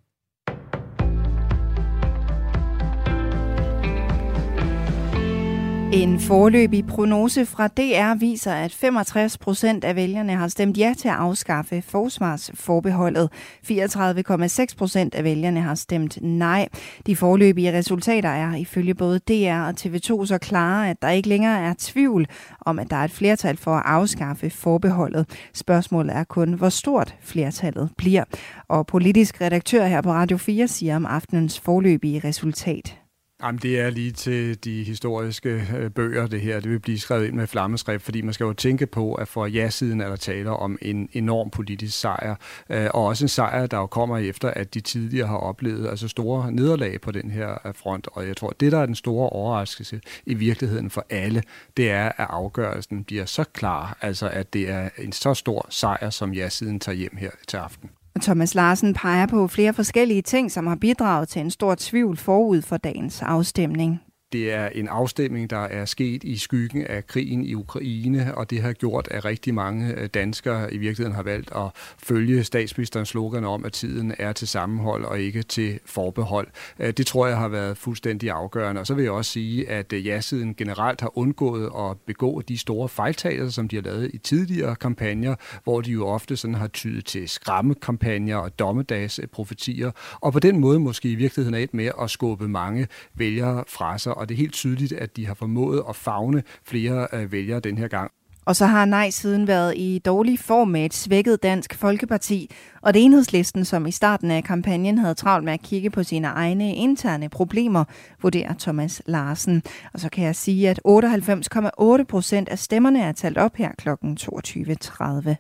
[5.96, 11.08] En forløbig prognose fra DR viser, at 65 procent af vælgerne har stemt ja til
[11.08, 13.30] at afskaffe forsvarsforbeholdet.
[13.70, 16.68] 34,6 procent af vælgerne har stemt nej.
[17.06, 21.60] De forløbige resultater er ifølge både DR og TV2 så klare, at der ikke længere
[21.60, 22.28] er tvivl
[22.62, 25.30] om, at der er et flertal for at afskaffe forbeholdet.
[25.54, 28.24] Spørgsmålet er kun, hvor stort flertallet bliver.
[28.68, 33.05] Og politisk redaktør her på Radio 4 siger om aftenens forløbige resultat.
[33.44, 36.60] Jamen, det er lige til de historiske øh, bøger, det her.
[36.60, 39.46] Det vil blive skrevet ind med flammeskrift, fordi man skal jo tænke på, at for
[39.46, 42.36] ja-siden er der taler om en enorm politisk sejr,
[42.70, 46.08] øh, og også en sejr, der jo kommer efter, at de tidligere har oplevet altså
[46.08, 48.08] store nederlag på den her øh, front.
[48.12, 51.44] Og jeg tror, det der er den store overraskelse i virkeligheden for alle,
[51.78, 56.10] det er, at afgørelsen bliver så klar, altså at det er en så stor sejr,
[56.10, 57.90] som ja-siden tager hjem her til aften.
[58.22, 62.62] Thomas Larsen peger på flere forskellige ting, som har bidraget til en stor tvivl forud
[62.62, 64.02] for dagens afstemning.
[64.36, 68.62] Det er en afstemning, der er sket i skyggen af krigen i Ukraine, og det
[68.62, 73.46] har gjort, at rigtig mange øh, danskere i virkeligheden har valgt at følge statsministerens slogan
[73.46, 76.48] om, at tiden er til sammenhold og ikke til forbehold.
[76.80, 78.82] Øh, det tror jeg har været fuldstændig afgørende.
[78.82, 82.58] Og så vil jeg også sige, at øh, ja-siden generelt har undgået at begå de
[82.58, 86.68] store fejltagelser, som de har lavet i tidligere kampagner, hvor de jo ofte sådan har
[86.68, 91.92] tydet til skræmmekampagner og dommedagsprofetier, og på den måde måske i virkeligheden er et med
[92.02, 95.84] at skubbe mange vælgere fra sig og det er helt tydeligt, at de har formået
[95.90, 98.12] at fagne flere øh, vælgere den her gang.
[98.46, 102.94] Og så har nej siden været i dårlig form med et svækket Dansk Folkeparti, og
[102.94, 106.76] det enhedslisten, som i starten af kampagnen havde travlt med at kigge på sine egne
[106.76, 107.84] interne problemer,
[108.22, 109.64] vurderer Thomas Larsen.
[109.94, 113.90] Og så kan jeg sige, at 98,8 procent af stemmerne er talt op her kl.
[113.90, 115.36] 22.30.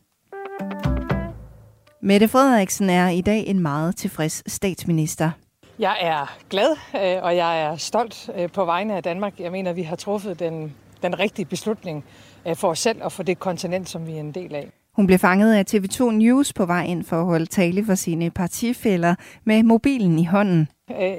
[2.02, 5.32] Mette Frederiksen er i dag en meget tilfreds statsminister.
[5.80, 9.40] Jeg er glad, øh, og jeg er stolt øh, på vegne af Danmark.
[9.40, 12.04] Jeg mener, vi har truffet den, den rigtige beslutning
[12.48, 14.68] øh, for os selv og for det kontinent, som vi er en del af.
[14.94, 18.32] Hun blev fanget af TV2 News på vej ind for at holde tale for sine
[18.32, 20.68] partifælder med mobilen i hånden.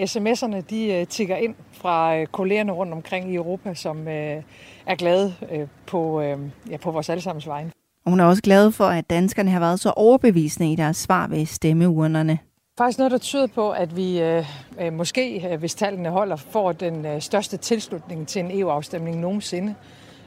[0.03, 4.09] SMS'erne de tigger ind fra kollegerne rundt omkring i Europa, som
[4.87, 5.35] er glade
[5.87, 6.21] på,
[6.71, 7.71] ja, på vores allesammens vegne.
[8.07, 11.47] hun er også glad for, at danskerne har været så overbevisende i deres svar ved
[11.47, 12.39] stemmeurnerne.
[12.79, 14.45] Faktisk noget, der tyder på, at vi øh,
[14.81, 19.75] øh måske, øh, hvis tallene holder, får den øh, største tilslutning til en EU-afstemning nogensinde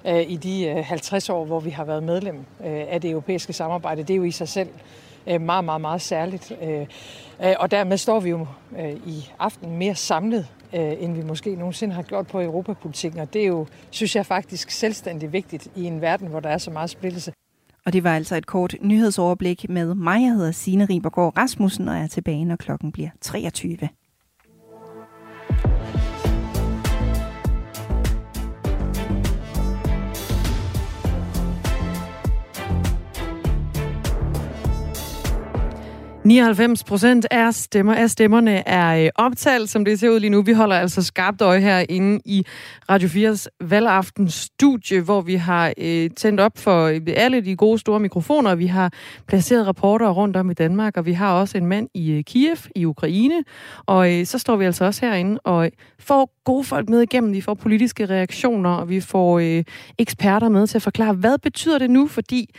[0.07, 3.53] øh, i de øh, 50 år, hvor vi har været medlem øh, af det europæiske
[3.53, 4.03] samarbejde.
[4.03, 4.69] Det er jo i sig selv
[5.27, 6.51] øh, meget, meget, meget særligt.
[6.61, 6.85] Øh,
[7.43, 8.47] øh, og dermed står vi jo
[8.79, 13.19] øh, i aften mere samlet, øh, end vi måske nogensinde har gjort på europapolitikken.
[13.19, 16.57] Og det er jo, synes jeg faktisk, selvstændig vigtigt i en verden, hvor der er
[16.57, 17.33] så meget splittelse.
[17.89, 20.21] Og det var altså et kort nyhedsoverblik med mig.
[20.21, 23.77] Jeg hedder Signe Ribergaard Rasmussen, og jeg er tilbage, når klokken bliver 23.
[36.29, 40.41] 99 procent af, stemmer, af stemmerne er øh, optalt, som det ser ud lige nu.
[40.41, 42.45] Vi holder altså skarpt øje herinde i
[42.89, 47.79] Radio 4's valgaftens studie, hvor vi har øh, tændt op for øh, alle de gode
[47.79, 48.55] store mikrofoner.
[48.55, 48.93] Vi har
[49.27, 52.57] placeret rapporter rundt om i Danmark, og vi har også en mand i øh, Kiev
[52.75, 53.43] i Ukraine.
[53.85, 57.33] Og øh, så står vi altså også herinde og øh, får gode folk med igennem.
[57.33, 59.63] Vi får politiske reaktioner, og vi får øh,
[59.97, 62.49] eksperter med til at forklare, hvad betyder det nu, fordi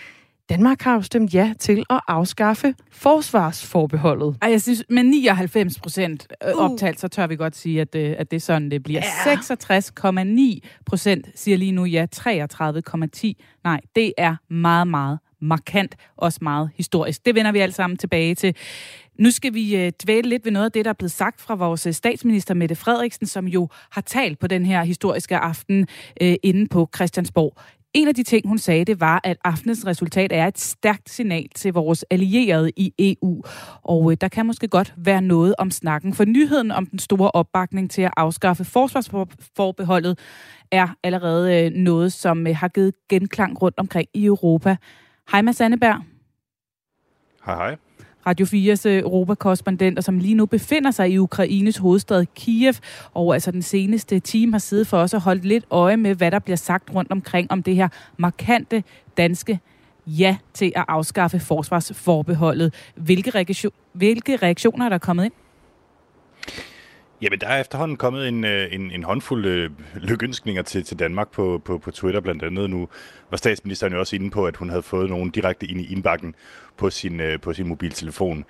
[0.51, 4.37] Danmark har jo stemt ja til at afskaffe forsvarsforbeholdet.
[4.43, 6.71] Ej, jeg synes, med 99 procent øh, uh.
[6.71, 9.01] optalt, så tør vi godt sige, at, øh, at det er sådan, det bliver.
[9.27, 9.35] Ja.
[9.35, 13.33] 66,9 procent siger lige nu ja, 33,10
[13.65, 13.81] nej.
[13.97, 17.27] Det er meget, meget, markant, også meget historisk.
[17.27, 18.57] Det vender vi alle sammen tilbage til.
[19.19, 21.55] Nu skal vi øh, dvæle lidt ved noget af det, der er blevet sagt fra
[21.55, 25.89] vores statsminister Mette Frederiksen, som jo har talt på den her historiske aften
[26.21, 27.57] øh, inde på Christiansborg.
[27.95, 31.49] En af de ting, hun sagde, det var, at aftenens resultat er et stærkt signal
[31.55, 33.43] til vores allierede i EU.
[33.83, 37.31] Og øh, der kan måske godt være noget om snakken, for nyheden om den store
[37.31, 40.19] opbakning til at afskaffe forsvarsforbeholdet
[40.71, 44.77] er allerede øh, noget, som øh, har givet genklang rundt omkring i Europa.
[45.33, 46.03] Hej Mads Anneberg.
[47.47, 47.77] Hej hej.
[48.27, 52.75] Radio 4's øh, Europakorrespondent, og som lige nu befinder sig i Ukraines hovedstad Kiev,
[53.15, 56.31] og altså den seneste time har siddet for os og holdt lidt øje med, hvad
[56.31, 58.85] der bliver sagt rundt omkring om det her markante
[59.17, 59.61] danske
[60.07, 62.75] ja til at afskaffe forsvarsforbeholdet.
[62.95, 65.33] Hvilke, reaktion, hvilke reaktioner er der kommet ind?
[67.23, 71.31] Jamen, der er efterhånden kommet en, øh, en, en håndfuld øh, lykønskninger til, til Danmark
[71.31, 72.71] på, på, på Twitter blandt andet.
[72.71, 72.89] Nu
[73.31, 76.35] var statsministeren jo også inde på, at hun havde fået nogen direkte ind i indbakken
[76.81, 78.45] på sin, øh, på sin mobiltelefon.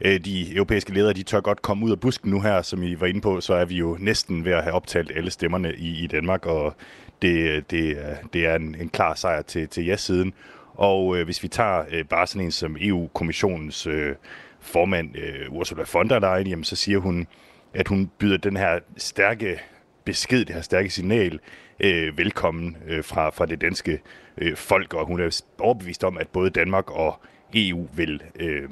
[0.00, 3.00] Øh, de europæiske ledere, de tør godt komme ud af busken nu her, som I
[3.00, 6.04] var inde på, så er vi jo næsten ved at have optalt alle stemmerne i,
[6.04, 6.74] i Danmark, og
[7.22, 10.34] det, det, øh, det er en, en klar sejr til, til ja-siden.
[10.74, 14.14] Og øh, hvis vi tager øh, bare sådan en som EU-kommissionens øh,
[14.60, 17.26] formand, øh, Ursula von der Leyen, jamen, så siger hun,
[17.74, 19.60] at hun byder den her stærke
[20.04, 21.40] besked, det her stærke signal,
[21.80, 24.00] øh, velkommen øh, fra, fra det danske
[24.38, 27.20] øh, folk, og hun er overbevist om, at både Danmark og
[27.54, 28.68] EU vil øh,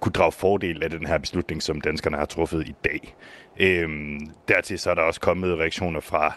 [0.00, 3.14] kunne drage fordel af den her beslutning, som danskerne har truffet i dag.
[3.60, 6.34] Øh, dertil så er der også kommet reaktioner fra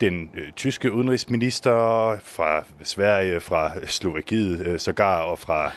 [0.00, 1.72] den øh, tyske udenrigsminister,
[2.24, 5.72] fra Sverige, fra Slovakiet øh, sågar, og fra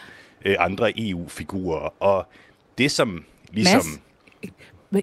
[0.46, 1.94] øh, andre EU-figurer.
[2.00, 2.28] Og
[2.78, 3.76] det som ligesom...
[3.76, 4.05] Mads?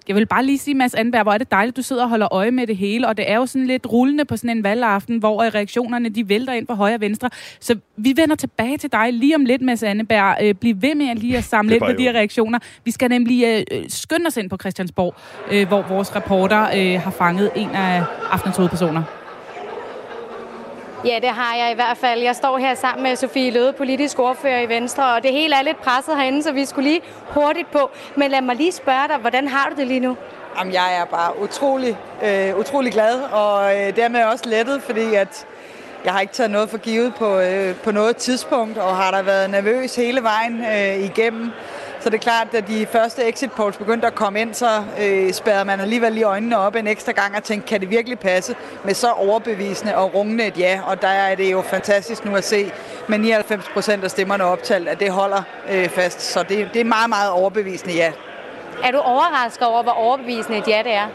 [0.07, 2.33] Jeg vil bare lige sige, Mads Anberg, hvor er det dejligt, du sidder og holder
[2.33, 5.17] øje med det hele, og det er jo sådan lidt rullende på sådan en valgaften,
[5.17, 7.29] hvor reaktionerne de vælter ind på højre og venstre.
[7.59, 10.37] Så vi vender tilbage til dig lige om lidt, Mads Anneberg.
[10.41, 12.59] Øh, bliv ved med at lige at samle lidt på de her reaktioner.
[12.85, 15.15] Vi skal nemlig øh, skynde os ind på Christiansborg,
[15.51, 19.22] øh, hvor vores reporter øh, har fanget en af aftenens hovedpersoner.
[21.05, 22.21] Ja, det har jeg i hvert fald.
[22.21, 25.61] Jeg står her sammen med Sofie Løde, politisk ordfører i Venstre, og det hele er
[25.61, 27.89] lidt presset herinde, så vi skulle lige hurtigt på.
[28.15, 30.17] Men lad mig lige spørge dig, hvordan har du det lige nu?
[30.57, 35.47] Jamen, jeg er bare utrolig, øh, utrolig glad, og øh, dermed også lettet, fordi at
[36.05, 39.21] jeg har ikke taget noget for givet på, øh, på noget tidspunkt, og har da
[39.21, 41.51] været nervøs hele vejen øh, igennem.
[42.03, 45.33] Så det er klart, at de første exit polls begyndte at komme ind, så øh,
[45.33, 48.55] spærrede man alligevel lige øjnene op en ekstra gang og tænkte, kan det virkelig passe
[48.83, 50.81] med så overbevisende og rungende et ja?
[50.85, 52.71] Og der er det jo fantastisk nu at se
[53.07, 56.21] med 99 procent af stemmerne optalt, at det holder øh, fast.
[56.21, 58.11] Så det, det er meget, meget overbevisende ja.
[58.83, 61.07] Er du overrasket over, hvor overbevisende et ja det er?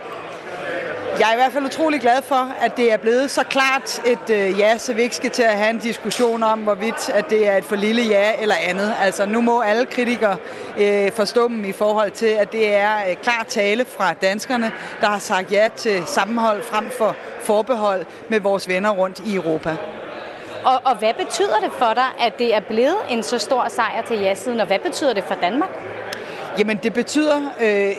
[1.21, 4.31] Jeg er i hvert fald utrolig glad for, at det er blevet så klart et
[4.31, 7.49] øh, ja, så vi ikke skal til at have en diskussion om, hvorvidt at det
[7.49, 8.94] er et for lille ja eller andet.
[9.01, 10.37] Altså nu må alle kritikere
[10.79, 15.07] øh, forstå dem i forhold til, at det er øh, klar tale fra danskerne, der
[15.07, 19.77] har sagt ja til sammenhold frem for forbehold med vores venner rundt i Europa.
[20.64, 24.03] Og, og hvad betyder det for dig, at det er blevet en så stor sejr
[24.03, 25.71] til ja-siden, og hvad betyder det for Danmark?
[26.59, 27.94] Jamen, det betyder øh, øh,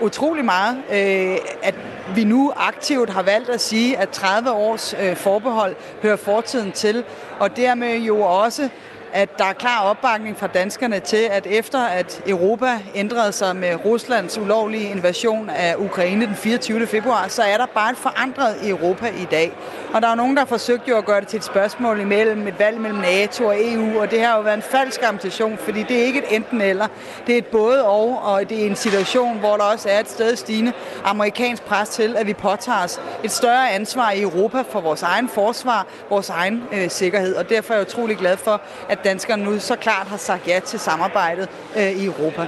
[0.00, 1.74] utrolig meget, øh, at
[2.14, 7.04] vi nu aktivt har valgt at sige, at 30 års øh, forbehold hører fortiden til,
[7.38, 8.68] og dermed jo også
[9.14, 13.84] at der er klar opbakning fra danskerne til, at efter at Europa ændrede sig med
[13.84, 16.86] Ruslands ulovlige invasion af Ukraine den 24.
[16.86, 19.52] februar, så er der bare et forandret Europa i dag.
[19.94, 22.46] Og der er nogen, der har forsøgt jo at gøre det til et spørgsmål imellem
[22.46, 25.82] et valg mellem NATO og EU, og det har jo været en falsk ambition, fordi
[25.82, 26.86] det er ikke et enten eller.
[27.26, 30.10] Det er et både og, og det er en situation, hvor der også er et
[30.10, 30.72] sted stigende
[31.04, 35.28] amerikansk pres til, at vi påtager os et større ansvar i Europa for vores egen
[35.28, 37.34] forsvar, vores egen øh, sikkerhed.
[37.34, 40.60] Og derfor er jeg utrolig glad for, at danskerne nu så klart har sagt ja
[40.60, 42.46] til samarbejdet øh, i Europa.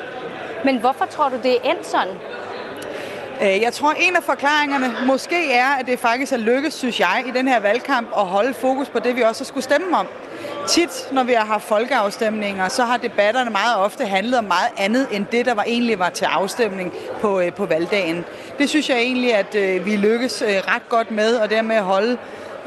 [0.64, 2.14] Men hvorfor tror du, det er endt sådan?
[3.42, 7.24] Øh, jeg tror, en af forklaringerne måske er, at det faktisk er lykkedes, synes jeg,
[7.26, 10.06] i den her valgkamp at holde fokus på det, vi også skulle stemme om.
[10.68, 15.06] Tit, når vi har haft folkeafstemninger, så har debatterne meget ofte handlet om meget andet,
[15.12, 18.24] end det, der var egentlig var til afstemning på, øh, på valgdagen.
[18.58, 22.18] Det synes jeg egentlig, at øh, vi lykkes ret godt med, og dermed holde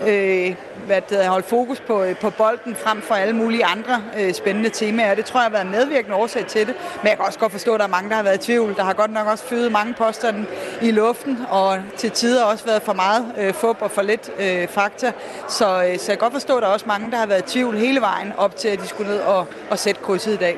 [0.07, 4.33] øh, hvad det holdt fokus på, øh, på bolden frem for alle mulige andre øh,
[4.33, 5.15] spændende temaer.
[5.15, 6.75] Det tror jeg har været en medvirkende årsag til det.
[7.01, 8.75] Men jeg kan også godt forstå, at der er mange, der har været i tvivl.
[8.75, 10.33] Der har godt nok også fyret mange poster
[10.81, 14.67] i luften, og til tider også været for meget øh, fup og for lidt øh,
[14.67, 15.11] fakta.
[15.47, 17.41] Så, øh, så jeg kan godt forstå, at der er også mange, der har været
[17.41, 20.37] i tvivl hele vejen op til, at de skulle ned og, og sætte krydset i
[20.37, 20.57] dag.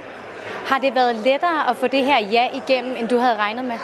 [0.65, 3.75] Har det været lettere at få det her ja igennem, end du havde regnet med?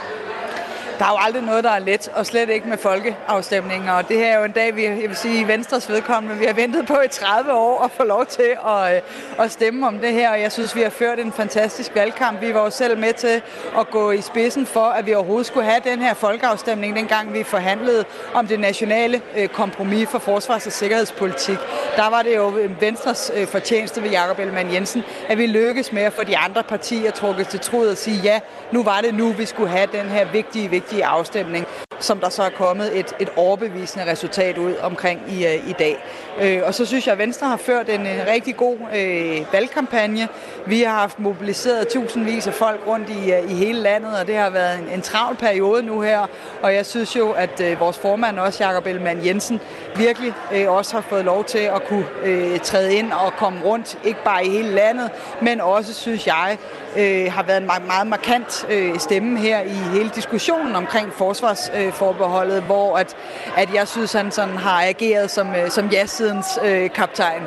[1.00, 3.94] Der er jo aldrig noget, der er let, og slet ikke med folkeafstemninger.
[3.94, 6.46] Og det her er jo en dag, vi, jeg vil sige, i Venstres vedkommende, vi
[6.46, 9.02] har ventet på i 30 år at få lov til at, øh,
[9.40, 10.32] at stemme om det her.
[10.32, 12.42] Og jeg synes, vi har ført en fantastisk valgkamp.
[12.42, 13.42] Vi var jo selv med til
[13.80, 17.44] at gå i spidsen for, at vi overhovedet skulle have den her folkeafstemning, dengang vi
[17.44, 21.58] forhandlede om det nationale øh, kompromis for forsvars- og sikkerhedspolitik.
[21.95, 26.02] Der var det jo øh, Venstres fortjeneste ved Jakob Ellemann Jensen, at vi lykkedes med
[26.02, 28.39] at få de andre partier trukket til tråd og sige, ja,
[28.72, 31.66] nu var det nu, vi skulle have den her vigtige, vigtige afstemning,
[32.00, 35.98] som der så er kommet et, et overbevisende resultat ud omkring i, øh, i dag.
[36.42, 40.28] Øh, og så synes jeg, at Venstre har ført en, en rigtig god øh, valgkampagne.
[40.66, 44.36] Vi har haft mobiliseret tusindvis af folk rundt i, øh, i hele landet, og det
[44.36, 46.28] har været en, en travl periode nu her.
[46.62, 49.60] Og jeg synes jo, at øh, vores formand også, Jakob Ellemann Jensen,
[49.96, 54.00] virkelig øh, også har fået lov til at kunne øh, træde ind og komme rundt,
[54.04, 55.12] ikke bare i hele landet,
[55.42, 56.58] men også, synes jeg,
[56.98, 62.57] øh, har været en meget, meget markant øh, stemme her i hele diskussionen omkring forsvarsforbeholdet,
[62.57, 63.15] øh, hvor at,
[63.57, 67.41] at jeg synes, han sådan har ageret som, øh, som ja-sidens øh, kaptajn.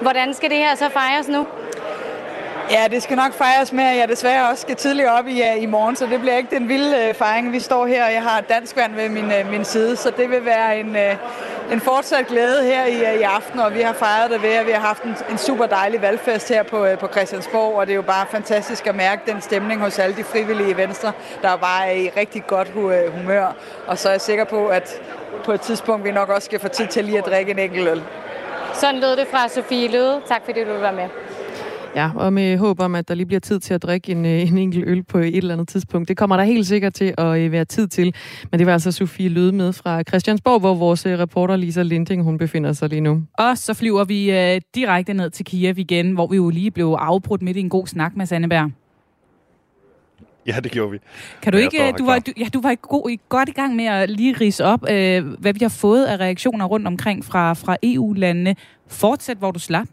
[0.00, 1.46] Hvordan skal det her så fejres nu?
[2.70, 5.62] Ja, det skal nok fejres med, at jeg desværre også skal tidligere op i, uh,
[5.62, 7.52] i morgen, så det bliver ikke den vilde uh, fejring.
[7.52, 10.30] Vi står her, og jeg har dansk vand ved min, uh, min side, så det
[10.30, 11.02] vil være en, uh,
[11.72, 14.66] en fortsat glæde her i, øh, i aften, og vi har fejret det ved, at
[14.66, 17.92] vi har haft en, en super dejlig valgfest her på, øh, på Christiansborg, og det
[17.92, 21.12] er jo bare fantastisk at mærke den stemning hos alle de frivillige i Venstre,
[21.42, 23.54] der bare er i rigtig godt øh, humør.
[23.86, 25.02] Og så er jeg sikker på, at
[25.44, 27.88] på et tidspunkt vi nok også skal få tid til lige at drikke en enkelt
[27.88, 28.02] øl.
[28.72, 30.20] Sådan lød det fra Sofie Løde.
[30.26, 31.08] Tak fordi du var med.
[31.94, 34.48] Ja, og med håb om, at der lige bliver tid til at drikke en, øh,
[34.48, 36.08] en enkelt øl på et eller andet tidspunkt.
[36.08, 38.14] Det kommer der helt sikkert til at øh, være tid til.
[38.50, 42.22] Men det var altså Sofie Løde med fra Christiansborg, hvor vores øh, reporter Lisa Linding,
[42.22, 43.22] hun befinder sig lige nu.
[43.38, 46.96] Og så flyver vi øh, direkte ned til Kiev igen, hvor vi jo lige blev
[46.98, 48.70] afbrudt midt i en god snak med Sandeberg.
[50.46, 50.98] Ja, det gjorde vi.
[51.42, 54.10] Kan du ikke, du var, du, ja, du var god, godt i gang med at
[54.10, 58.56] lige rise op, øh, hvad vi har fået af reaktioner rundt omkring fra, fra EU-landene.
[58.88, 59.88] Fortsæt, hvor du slap.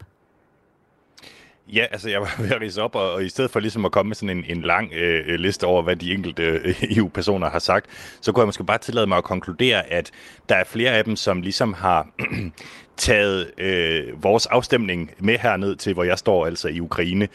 [1.72, 3.92] Ja, altså jeg var ved at rise op, og, og i stedet for ligesom at
[3.92, 7.58] komme med sådan en, en lang øh, liste over, hvad de enkelte øh, EU-personer har
[7.58, 7.86] sagt,
[8.20, 10.10] så kunne jeg måske bare tillade mig at konkludere, at
[10.48, 12.08] der er flere af dem, som ligesom har
[12.96, 17.28] taget øh, vores afstemning med herned til, hvor jeg står, altså i Ukraine,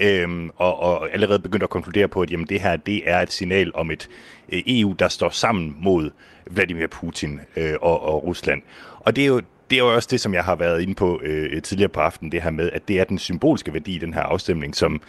[0.00, 3.32] øh, og, og allerede begyndt at konkludere på, at jamen, det her det er et
[3.32, 4.08] signal om et
[4.52, 6.10] øh, EU, der står sammen mod
[6.50, 8.62] Vladimir Putin øh, og, og Rusland.
[9.00, 9.40] Og det er jo
[9.70, 12.00] det er jo også det, som jeg har været inde på øh, øh tidligere på
[12.00, 15.02] aftenen, det her med, at det er den symbolske værdi i den her afstemning, som,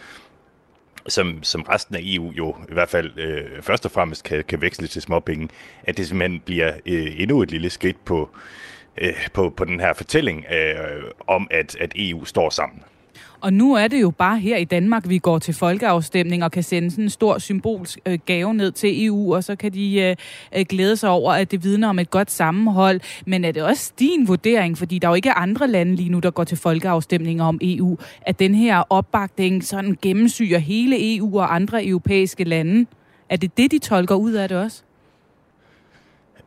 [1.08, 4.60] som, som resten af EU jo i hvert fald øh, først og fremmest kan, kan
[4.60, 5.48] veksle til småpenge,
[5.84, 8.30] at det simpelthen bliver øh, endnu et lille skridt på,
[8.98, 12.82] øh, på, på den her fortælling øh, om, at, at EU står sammen.
[13.40, 16.62] Og nu er det jo bare her i Danmark, vi går til folkeafstemning og kan
[16.62, 20.16] sende sådan en stor symbolsk øh, gave ned til EU, og så kan de øh,
[20.56, 23.00] øh, glæde sig over, at det vidner om et godt sammenhold.
[23.26, 26.18] Men er det også din vurdering, fordi der jo ikke er andre lande lige nu,
[26.18, 31.54] der går til folkeafstemninger om EU, at den her opbakning sådan gennemsyrer hele EU og
[31.54, 32.86] andre europæiske lande?
[33.28, 34.82] Er det det, de tolker ud af det også?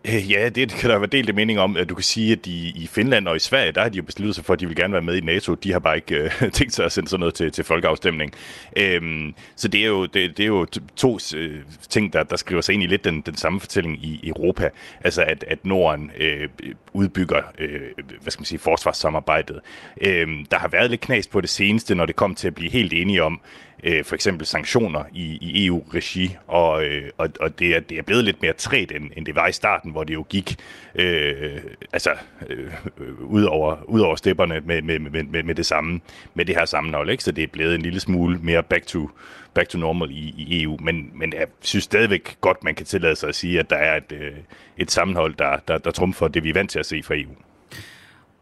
[0.06, 1.78] Øh, ja, det kan der være delte mening om.
[1.90, 4.36] Du kan sige, at de, i Finland og i Sverige, der har de jo besluttet
[4.36, 5.54] sig for, at de vil gerne være med i NATO.
[5.54, 8.34] De har bare ikke øh, tænkt sig at sende sådan noget til, til folkeafstemning.
[8.78, 12.62] Øhm, så det er jo, det, det er jo to øh, ting, der, der skriver
[12.62, 14.70] sig ind i lidt den, den samme fortælling i Europa.
[15.02, 16.50] Altså, at, at Norden øh,
[16.94, 17.82] udbygger øh,
[18.22, 19.60] hvad skal man sige, forsvarssamarbejdet.
[20.02, 22.72] Øhm, der har været lidt knas på det seneste, når det kom til at blive
[22.72, 23.42] helt enige om,
[23.84, 28.02] øh, for eksempel sanktioner i, i EU-regi, og, øh, og, og det, er, det er
[28.02, 30.56] blevet lidt mere træt, end, end det var i starten, hvor det jo gik
[30.96, 31.62] øh,
[31.94, 32.12] altså,
[32.50, 32.74] øh,
[33.22, 36.02] ud, over, ud over stepperne med, med, med, med, med det samme,
[36.34, 37.24] med det her sammenhold, ikke?
[37.24, 39.10] så det er blevet en lille smule mere back to,
[39.54, 43.16] back to normal i, i EU, men, men jeg synes stadigvæk godt, man kan tillade
[43.16, 44.32] sig at sige, at der er et, øh,
[44.78, 47.36] et sammenhold, der, der, der trumfer det, vi er vant til at se fra EU.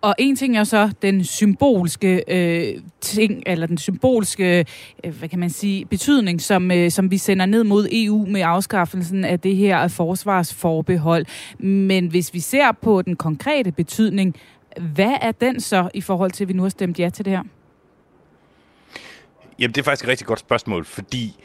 [0.02, 4.66] Og en ting er så den symbolske øh, ting, eller den symbolske,
[5.04, 8.42] øh, hvad kan man sige, betydning, som, øh, som vi sender ned mod EU med
[8.42, 11.26] afskaffelsen af det her forsvarsforbehold.
[11.60, 14.36] Men hvis vi ser på den konkrete betydning,
[14.82, 17.34] hvad er den så i forhold til, at vi nu har stemt ja til det
[17.34, 17.44] her?
[19.60, 21.36] Jamen, det er faktisk et rigtig godt spørgsmål, fordi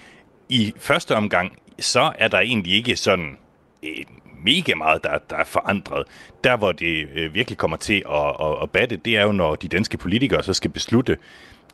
[0.49, 3.37] i første omgang, så er der egentlig ikke sådan
[3.83, 4.07] en
[4.45, 6.05] mega meget, der, der er forandret.
[6.45, 9.55] Der, hvor det øh, virkelig kommer til at, at, at batte, det er jo, når
[9.55, 11.17] de danske politikere så skal beslutte,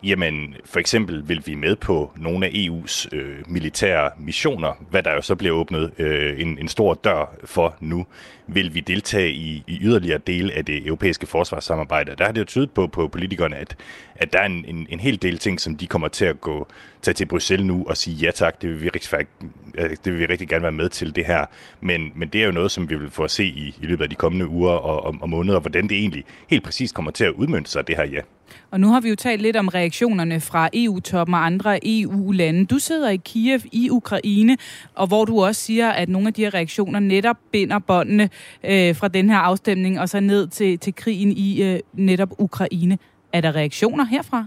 [0.03, 5.13] jamen for eksempel vil vi med på nogle af EU's øh, militære missioner, hvad der
[5.13, 8.07] jo så bliver åbnet øh, en, en stor dør for nu.
[8.47, 12.17] Vil vi deltage i, i yderligere dele af det europæiske forsvarssamarbejde?
[12.19, 13.77] Der har det jo tydet på, på politikerne, at,
[14.17, 16.69] at der er en, en, en hel del ting, som de kommer til at gå
[17.03, 19.27] tage til Bruxelles nu og sige ja tak, det vil vi rigtig,
[20.05, 21.47] det vil vi rigtig gerne være med til det her.
[21.81, 24.05] Men, men det er jo noget, som vi vil få at se i, i løbet
[24.05, 27.25] af de kommende uger og, og, og måneder, hvordan det egentlig helt præcis kommer til
[27.25, 28.21] at udmønte sig, det her ja.
[28.71, 32.67] Og nu har vi jo talt lidt om reaktionerne fra EU-toppen og andre EU-lande.
[32.67, 34.57] Du sidder i Kiev i Ukraine,
[34.95, 38.31] og hvor du også siger, at nogle af de her reaktioner netop binder båndene
[38.65, 42.99] øh, fra den her afstemning og så ned til, til krigen i øh, netop Ukraine.
[43.33, 44.47] Er der reaktioner herfra?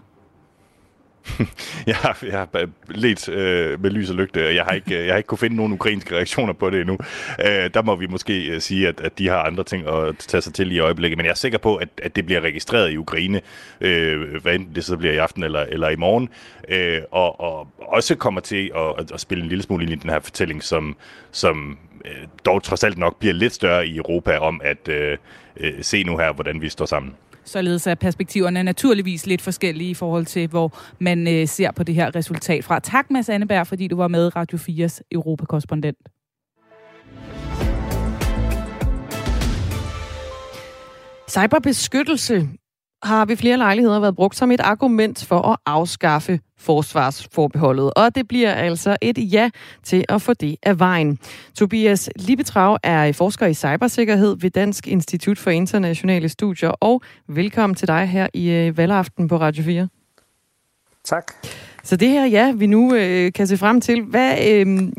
[1.88, 5.06] jeg, har, jeg har let øh, med lys og lygte, og jeg har ikke, øh,
[5.06, 6.98] jeg har ikke kunne finde nogen ukrainske reaktioner på det endnu.
[7.40, 10.42] Øh, der må vi måske øh, sige, at, at de har andre ting at tage
[10.42, 12.98] sig til i øjeblikket, men jeg er sikker på, at, at det bliver registreret i
[12.98, 13.42] Ukraine,
[13.82, 16.30] øh, hvad enten det så bliver i aften eller, eller i morgen,
[16.70, 20.10] øh, og, og også kommer til at, at spille en lille smule ind i den
[20.10, 20.96] her fortælling, som,
[21.32, 25.18] som øh, dog trods alt nok bliver lidt større i Europa om at øh,
[25.58, 27.16] øh, se nu her, hvordan vi står sammen.
[27.44, 31.96] Således er perspektiverne naturligvis lidt forskellige i forhold til, hvor man øh, ser på det
[31.96, 32.80] her resultat fra.
[32.80, 35.98] Tak, Mads Anneberg, fordi du var med Radio 4's Europakorrespondent.
[41.30, 42.50] Cyberbeskyttelse
[43.04, 47.92] har ved flere lejligheder været brugt som et argument for at afskaffe forsvarsforbeholdet.
[47.96, 49.50] Og det bliver altså et ja
[49.84, 51.20] til at få det af vejen.
[51.58, 57.88] Tobias Libetrav er forsker i cybersikkerhed ved Dansk Institut for Internationale Studier, og velkommen til
[57.88, 59.88] dig her i øh, valgaften på Radio 4.
[61.04, 61.34] Tak.
[61.84, 64.92] Så det her ja, vi nu øh, kan se frem til, hvad, øh,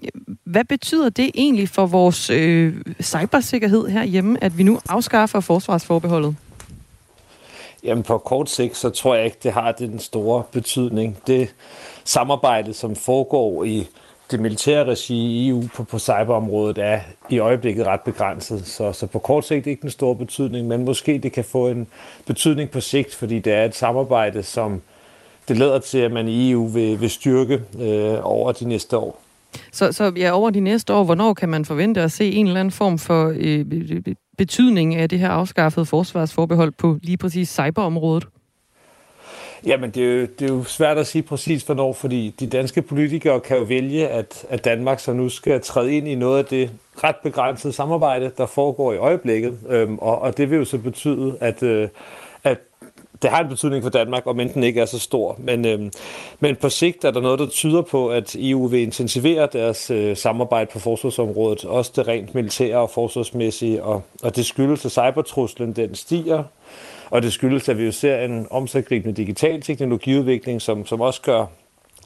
[0.45, 6.37] hvad betyder det egentlig for vores øh, cybersikkerhed herhjemme, at vi nu afskaffer forsvarsforbeholdet?
[7.85, 11.19] Jamen på kort sigt, så tror jeg ikke, det har den store betydning.
[11.27, 11.55] Det
[12.05, 13.89] samarbejde, som foregår i
[14.31, 18.67] det militære regi i EU på, på cyberområdet, er i øjeblikket ret begrænset.
[18.67, 21.87] Så, så på kort sigt ikke den store betydning, men måske det kan få en
[22.27, 24.83] betydning på sigt, fordi det er et samarbejde, som
[25.49, 29.21] det lader til, at man i EU vil, vil styrke øh, over de næste år.
[29.73, 32.61] Så, så ja, over de næste år, hvornår kan man forvente at se en eller
[32.61, 37.49] anden form for øh, øh, øh betydning af det her afskaffede forsvarsforbehold på lige præcis
[37.49, 38.27] cyberområdet?
[39.67, 42.83] Jamen, det er, jo, det er jo svært at sige præcis hvornår, fordi de danske
[42.83, 46.45] politikere kan jo vælge, at, at Danmark så nu skal træde ind i noget af
[46.45, 46.71] det
[47.05, 49.59] ret begrænsede samarbejde, der foregår i øjeblikket.
[49.69, 51.89] Øhm, og, og det vil jo så betyde, at, øh,
[52.45, 52.59] at
[53.23, 55.37] det har en betydning for Danmark, om den ikke er så stor.
[55.39, 55.91] Men, øh,
[56.41, 60.17] men på sigt er der noget, der tyder på, at EU vil intensivere deres øh,
[60.17, 65.73] samarbejde på forsvarsområdet, også det rent militære og forsvarsmæssige, og, og det skyldes, at cybertruslen
[65.73, 66.45] den stiger,
[67.11, 71.47] og det skyldes, at vi jo ser en omsaggribende digital teknologiudvikling, som, som også gør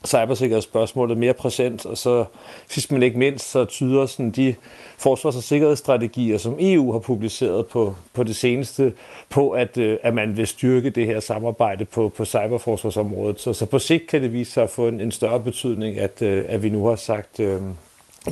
[0.07, 2.25] cybersikkerhedsspørgsmålet mere præsent, og så
[2.69, 4.55] sidst men ikke mindst, så tyder sådan de
[4.99, 8.93] forsvars- og sikkerhedsstrategier, som EU har publiceret på, på det seneste,
[9.29, 13.41] på at, øh, at man vil styrke det her samarbejde på, på cyberforsvarsområdet.
[13.41, 16.23] Så, så på sigt kan det vise sig at få en, en større betydning, at,
[16.23, 17.61] øh, at vi nu har sagt øh,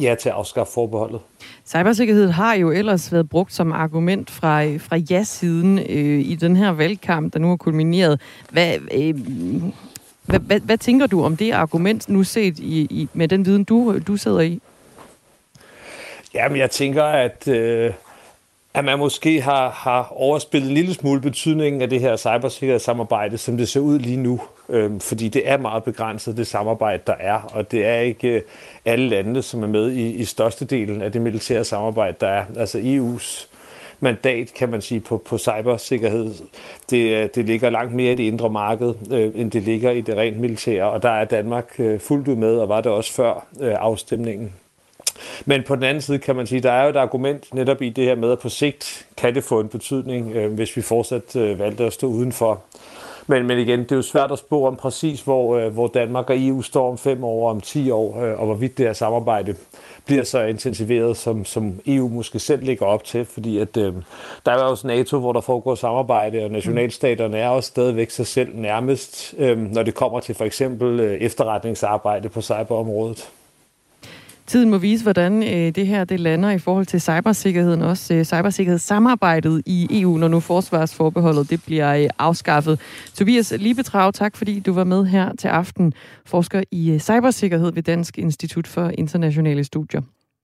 [0.01, 1.21] ja til at afskaffe forbeholdet.
[1.67, 6.71] Cybersikkerhed har jo ellers været brugt som argument fra, fra ja-siden øh, i den her
[6.71, 8.21] valgkamp, der nu er kulmineret.
[8.51, 9.15] Hvad, øh,
[10.27, 13.65] hvad, hvad, hvad tænker du om det argument, nu set i, i, med den viden,
[13.65, 14.61] du, du sidder i?
[16.35, 17.93] Jamen, jeg tænker, at, øh,
[18.75, 23.57] at man måske har, har overspillet en lille smule betydningen af det her cybersikkerhedssamarbejde, som
[23.57, 24.41] det ser ud lige nu.
[24.69, 28.43] Øh, fordi det er meget begrænset, det samarbejde, der er, og det er ikke øh,
[28.85, 32.45] alle lande, som er med i, i størstedelen af det militære samarbejde, der er.
[32.57, 33.54] Altså EU's
[34.05, 36.35] mandat, kan man sige, på, på cybersikkerhed.
[36.91, 40.01] Det, øh, det ligger langt mere i det indre marked, øh, end det ligger i
[40.01, 43.13] det rent militære, og der er Danmark øh, fuldt ud med, og var det også
[43.13, 44.53] før øh, afstemningen.
[45.45, 47.89] Men på den anden side kan man sige, der er jo et argument netop i
[47.89, 51.37] det her med, at på sigt kan det få en betydning, øh, hvis vi fortsat
[51.37, 52.63] øh, valgte at stå udenfor.
[53.27, 56.31] Men, men igen, det er jo svært at spå om præcis, hvor, øh, hvor Danmark
[56.31, 59.55] og EU står om fem år, om ti år, øh, og hvorvidt det her samarbejde
[60.07, 63.95] bliver så intensiveret, som, som EU måske selv ligger op til, fordi at, øh,
[64.47, 68.27] der er jo også NATO, hvor der foregår samarbejde, og nationalstaterne er også stadigvæk sig
[68.27, 73.31] selv nærmest, øh, når det kommer til for eksempel øh, efterretningsarbejde på cyberområdet.
[74.47, 78.25] Tiden må vise, hvordan øh, det her det lander i forhold til cybersikkerheden, også øh,
[78.25, 82.81] cybersikkerhedssamarbejdet i EU, når nu forsvarsforbeholdet det bliver øh, afskaffet.
[83.15, 85.93] Tobias Libetrav, tak fordi du var med her til aften.
[86.27, 90.01] Forsker i øh, cybersikkerhed ved Dansk Institut for Internationale Studier.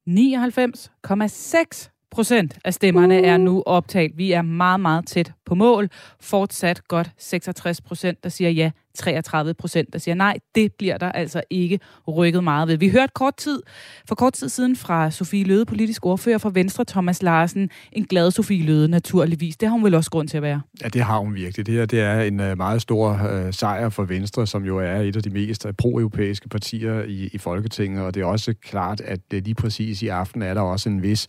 [0.09, 4.19] 99,6 procent af stemmerne er nu optalt.
[4.19, 5.89] Vi er meget, meget tæt på mål.
[6.21, 11.13] Fortsat godt 66 procent, der siger ja 33 procent, der siger nej, det bliver der
[11.13, 12.77] altså ikke rykket meget ved.
[12.77, 13.63] Vi hørte kort tid,
[14.09, 17.71] for kort tid siden fra Sofie Løde, politisk ordfører for Venstre, Thomas Larsen.
[17.93, 19.57] En glad Sofie Løde, naturligvis.
[19.57, 20.61] Det har hun vel også grund til at være.
[20.83, 21.67] Ja, det har hun virkelig.
[21.67, 24.97] Det her det er en øh, meget stor øh, sejr for Venstre, som jo er
[24.97, 29.01] et af de mest øh, pro-europæiske partier i, i Folketinget, og det er også klart,
[29.01, 31.27] at det lige præcis i aften er der også en vis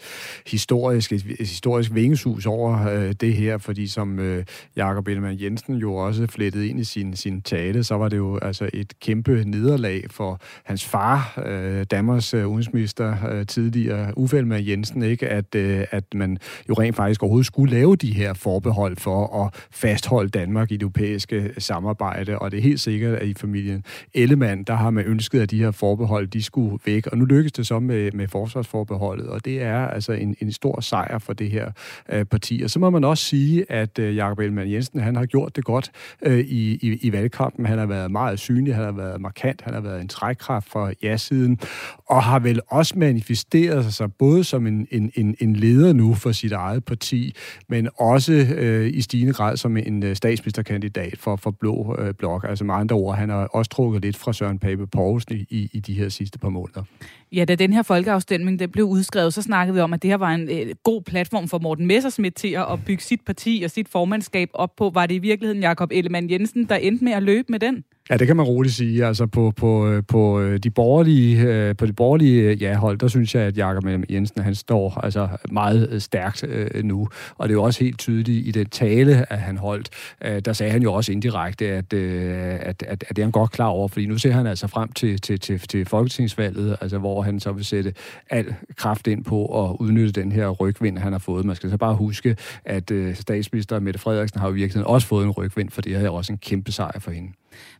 [0.47, 4.45] historisk, et, et historisk vingesus over øh, det her, fordi som øh,
[4.75, 8.39] Jakob Ellemann Jensen jo også flettede ind i sin, sin tale, så var det jo
[8.41, 14.67] altså et kæmpe nederlag for hans far, øh, Danmarks øh, udenrigsminister øh, tidligere, Uffe Ellemann
[14.67, 15.27] Jensen, ikke?
[15.27, 16.37] At, øh, at man
[16.69, 20.81] jo rent faktisk overhovedet skulle lave de her forbehold for at fastholde Danmark i det
[20.81, 23.83] europæiske samarbejde, og det er helt sikkert, at i familien
[24.13, 27.51] Ellemann, der har man ønsket, at de her forbehold, de skulle væk, og nu lykkes
[27.51, 31.51] det så med, med forsvarsforbeholdet, og det er altså en, en stor sejr for det
[31.51, 31.71] her
[32.09, 32.61] øh, parti.
[32.63, 35.63] Og så må man også sige, at øh, Jakob Ellemann Jensen, han har gjort det
[35.63, 35.91] godt
[36.21, 37.40] øh, i, i, i valgkampen.
[37.65, 40.91] Han har været meget synlig, han har været markant, han har været en trækkraft for
[41.03, 41.59] ja-siden,
[42.05, 46.31] og har vel også manifesteret sig både som en, en, en, en leder nu for
[46.31, 47.35] sit eget parti,
[47.69, 52.45] men også øh, i stigende grad som en øh, statsministerkandidat for, for Blå øh, Blok.
[52.49, 55.79] Altså med andre ord, han har også trukket lidt fra Søren Pape Poulsen i, i,
[55.79, 56.83] de her sidste par måneder.
[57.31, 60.17] Ja, da den her folkeafstemning den blev udskrevet, så snakkede vi om, at det her
[60.17, 63.71] var en øh, god platform for Morten Messersmith til at, at bygge sit parti og
[63.71, 64.91] sit formandskab op på.
[64.93, 67.83] Var det i virkeligheden Jakob Ellemann Jensen, der endte med at løbe løbe med den.
[68.11, 69.05] Ja, det kan man roligt sige.
[69.05, 73.35] Altså på, på, øh, øh, øh, på de borgerlige, på de borgerlige ja-hold, der synes
[73.35, 77.07] jeg, at Jakob Jensen han står altså meget stærkt øh, nu.
[77.37, 79.89] Og det er jo også helt tydeligt i den tale, at han holdt.
[80.25, 83.31] Øh, der sagde han jo også indirekte, at, øh, at, at, at det er han
[83.31, 86.97] godt klar over, fordi nu ser han altså frem til, til, til, til folketingsvalget, altså
[86.97, 87.93] hvor han så vil sætte
[88.29, 91.45] al kraft ind på at udnytte den her rygvind, han har fået.
[91.45, 92.35] Man skal så bare huske,
[92.65, 96.09] at øh, statsminister Mette Frederiksen har jo virkelig også fået en rygvind, for det er
[96.09, 97.31] også en kæmpe sejr for hende.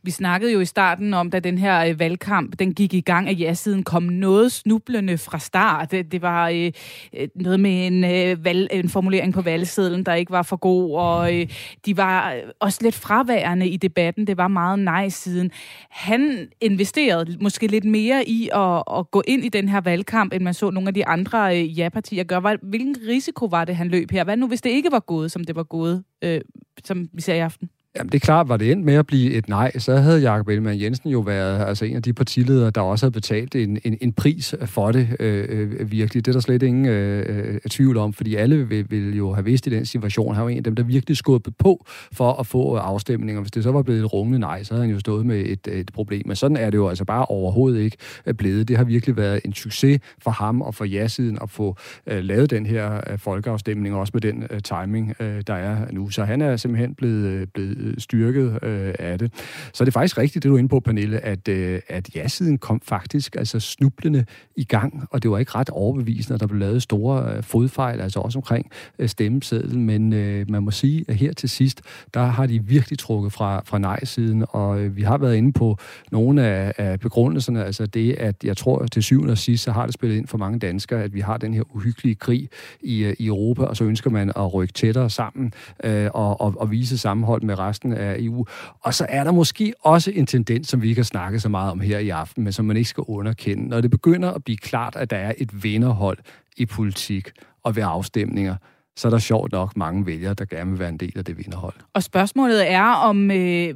[0.04, 3.30] Vi snakkede jo i starten om, da den her øh, valgkamp den gik i gang,
[3.30, 5.92] at ja-siden kom noget snublende fra start.
[5.92, 6.72] Det, det var øh,
[7.18, 10.96] øh, noget med en, øh, valg, en formulering på valgsedlen, der ikke var for god,
[10.96, 11.48] og øh,
[11.86, 14.28] de var øh, også lidt fraværende i debatten.
[14.28, 15.52] Det var meget nej-siden.
[15.90, 20.44] Han investerede måske lidt mere i at, at gå ind i den her valgkamp, end
[20.44, 22.58] man så nogle af de andre øh, ja-partier gøre.
[22.62, 24.24] Hvilken risiko var det, han løb her?
[24.24, 26.42] Hvad nu, hvis det ikke var gået, som det var gået, øh,
[26.84, 27.70] som vi ser i aften?
[27.98, 30.48] Jamen det er klart, var det endt med at blive et nej, så havde Jakob
[30.48, 33.98] Ellemann Jensen jo været altså en af de partiledere, der også havde betalt en, en,
[34.02, 36.26] en pris for det øh, øh virkelig.
[36.26, 39.46] Det er der slet ingen øh, øh, tvivl om, fordi alle vil, vil jo have
[39.46, 40.36] vidst i den situation.
[40.36, 43.42] Han var en af dem, der virkelig skubbede på for at få afstemninger.
[43.42, 45.68] Hvis det så var blevet et rungende nej, så havde han jo stået med et,
[45.68, 46.22] et problem.
[46.26, 48.68] Men sådan er det jo altså bare overhovedet ikke øh, blevet.
[48.68, 51.78] Det har virkelig været en succes for ham og for ja-siden at få
[52.08, 56.10] øh, lavet den her øh, folkeafstemning, også med den øh, timing, øh, der er nu.
[56.10, 59.32] Så han er simpelthen blevet, blevet Øh, styrket øh, af det.
[59.74, 62.58] Så er det faktisk rigtigt, det du er inde på, Pernille, at, øh, at ja-siden
[62.58, 64.26] kom faktisk altså snublende
[64.56, 68.02] i gang, og det var ikke ret overbevisende, at der blev lavet store øh, fodfejl,
[68.02, 71.82] altså også omkring øh, stemmesedlen, men øh, man må sige, at her til sidst,
[72.14, 75.78] der har de virkelig trukket fra, fra nej-siden, og øh, vi har været inde på
[76.12, 79.86] nogle af, af begrundelserne, altså det, at jeg tror, til syvende og sidst, så har
[79.86, 82.50] det spillet ind for mange danskere, at vi har den her uhyggelige krig
[82.82, 85.54] i, øh, i Europa, og så ønsker man at rykke tættere sammen
[85.84, 88.46] øh, og, og, og vise sammenhold med resten af EU.
[88.82, 91.72] Og så er der måske også en tendens, som vi ikke har snakket så meget
[91.72, 93.68] om her i aften, men som man ikke skal underkende.
[93.68, 96.18] Når det begynder at blive klart, at der er et vinderhold
[96.58, 97.30] i politik
[97.64, 98.56] og ved afstemninger,
[98.96, 101.38] så er der sjovt nok mange vælgere, der gerne vil være en del af det
[101.38, 101.74] vinderhold.
[101.94, 103.76] Og spørgsmålet er, om øh,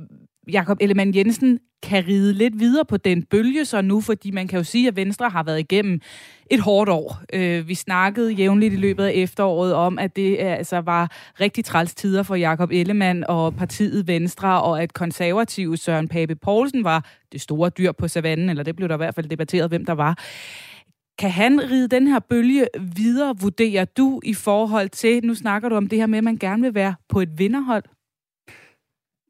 [0.51, 4.57] Jakob Ellemann Jensen kan ride lidt videre på den bølge så nu, fordi man kan
[4.57, 6.01] jo sige, at Venstre har været igennem
[6.51, 7.21] et hårdt år.
[7.33, 11.65] Øh, vi snakkede jævnligt i løbet af efteråret om, at det øh, altså var rigtig
[11.65, 17.05] træls tider for Jakob Ellemann og partiet Venstre, og at konservative Søren Pape Poulsen var
[17.31, 19.93] det store dyr på savannen, eller det blev der i hvert fald debatteret, hvem der
[19.93, 20.17] var.
[21.17, 25.75] Kan han ride den her bølge videre, vurderer du, i forhold til, nu snakker du
[25.75, 27.83] om det her med, at man gerne vil være på et vinderhold?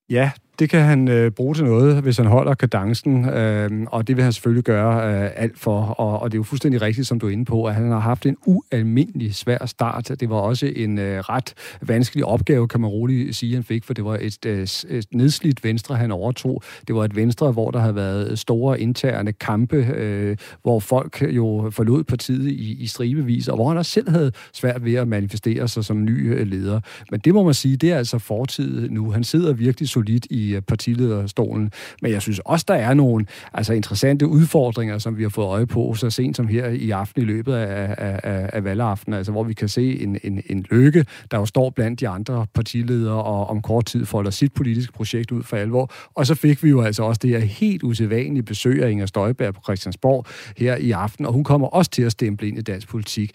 [0.10, 4.16] Ja, det kan han øh, bruge til noget, hvis han holder kadencen, øh, og det
[4.16, 5.82] vil han selvfølgelig gøre øh, alt for.
[5.82, 8.00] Og, og det er jo fuldstændig rigtigt, som du er inde på, at han har
[8.00, 10.12] haft en ualmindelig svær start.
[10.20, 13.94] Det var også en øh, ret vanskelig opgave, kan man roligt sige, han fik, for
[13.94, 16.64] det var et, øh, et nedslidt venstre, han overtog.
[16.88, 21.70] Det var et venstre, hvor der havde været store interne kampe, øh, hvor folk jo
[21.72, 25.68] forlod partiet i, i stribevis, og hvor han også selv havde svært ved at manifestere
[25.68, 26.80] sig som ny øh, leder.
[27.12, 29.12] Men det må man sige, det er altså fortid nu.
[29.12, 31.72] Han sidder virkelig solidt i i øh, partilederstolen.
[32.02, 35.66] Men jeg synes også, der er nogle altså, interessante udfordringer, som vi har fået øje
[35.66, 39.44] på så sent som her i aften i løbet af, af, af valgaften, altså hvor
[39.44, 43.50] vi kan se en, en, en lykke, der jo står blandt de andre partiledere og
[43.50, 45.92] om kort tid folder sit politiske projekt ud for alvor.
[46.16, 49.54] Og så fik vi jo altså også det her helt usædvanlige besøg af Inger Støjberg
[49.54, 50.26] på Christiansborg
[50.58, 53.32] her i aften, og hun kommer også til at stemple ind i dansk politik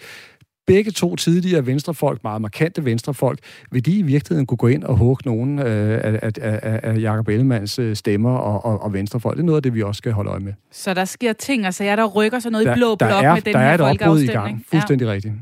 [0.75, 3.39] begge to tidligere venstrefolk, meget markante venstrefolk,
[3.71, 7.01] vil de i virkeligheden kunne gå ind og hugge nogen øh, af, af, af, af
[7.01, 9.37] Jacob Ellemanns øh, stemmer og, og, og venstrefolk?
[9.37, 10.53] Det er noget af det, vi også skal holde øje med.
[10.71, 13.35] Så der sker ting, altså jeg der rykker sig noget der, i blå blok er,
[13.35, 14.65] med den der her er et opbrud i gang.
[14.71, 15.13] Fuldstændig ja.
[15.13, 15.35] rigtigt.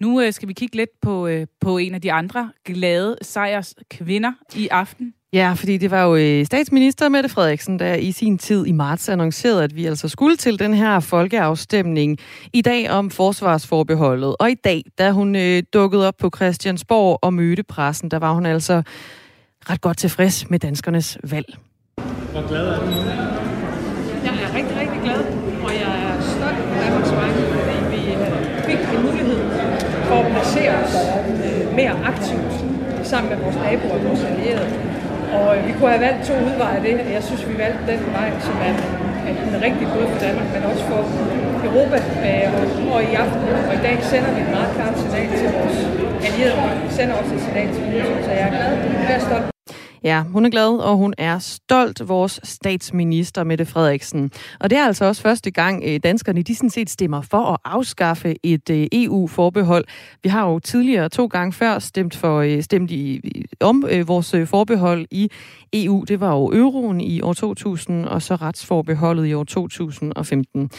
[0.00, 3.74] Nu øh, skal vi kigge lidt på, øh, på en af de andre glade sejrs
[3.90, 5.14] kvinder i aften.
[5.32, 9.08] Ja, fordi det var jo øh, statsminister Mette Frederiksen, der i sin tid i marts
[9.08, 12.18] annoncerede, at vi altså skulle til den her folkeafstemning
[12.52, 14.36] i dag om forsvarsforbeholdet.
[14.40, 18.32] Og i dag, da hun øh, dukkede op på Christiansborg og mødte pressen, der var
[18.32, 18.82] hun altså
[19.70, 21.46] ret godt tilfreds med danskernes valg.
[22.32, 22.86] Hvor glad er du?
[24.24, 25.24] Jeg er rigtig, rigtig glad,
[25.64, 29.38] og jeg er stolt på Danmarks vegne, fordi vi øh, fik en mulighed
[30.08, 30.94] for at placere os
[31.44, 32.52] øh, mere aktivt
[33.06, 34.97] sammen med vores naboer og vores allierede
[35.36, 37.82] og øh, vi kunne have valgt to udveje af det, og jeg synes, vi valgte
[37.92, 38.74] den vej, som er,
[39.28, 41.00] er den rigtige både for Danmark, men også for
[41.68, 41.98] Europa.
[42.26, 42.64] Øh, og,
[42.94, 45.78] og i aften og i dag sender vi et meget klart signal til vores
[46.26, 48.72] allierede, vi sender også et signal til Putin, så jeg er glad,
[49.08, 49.46] jeg er stolt.
[50.04, 54.30] Ja, hun er glad, og hun er stolt, vores statsminister Mette Frederiksen.
[54.60, 57.56] Og det er altså også første gang, øh, danskerne de sådan set stemmer for at
[57.64, 59.84] afskaffe et øh, EU-forbehold.
[60.22, 63.20] Vi har jo tidligere to gange før stemt, for, øh, stemt i,
[63.60, 65.30] om vores forbehold i
[65.72, 66.04] EU.
[66.08, 70.70] Det var jo euroen i år 2000, og så retsforbeholdet i år 2015.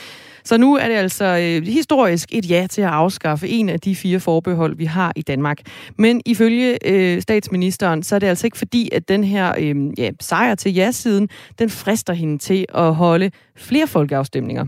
[0.50, 3.96] Så nu er det altså øh, historisk et ja til at afskaffe en af de
[3.96, 5.58] fire forbehold, vi har i Danmark.
[5.98, 10.12] Men ifølge øh, statsministeren, så er det altså ikke fordi, at den her øh, ja,
[10.20, 11.30] sejr til ja-siden,
[11.60, 14.66] den frister hende til at holde flere folkeafstemninger.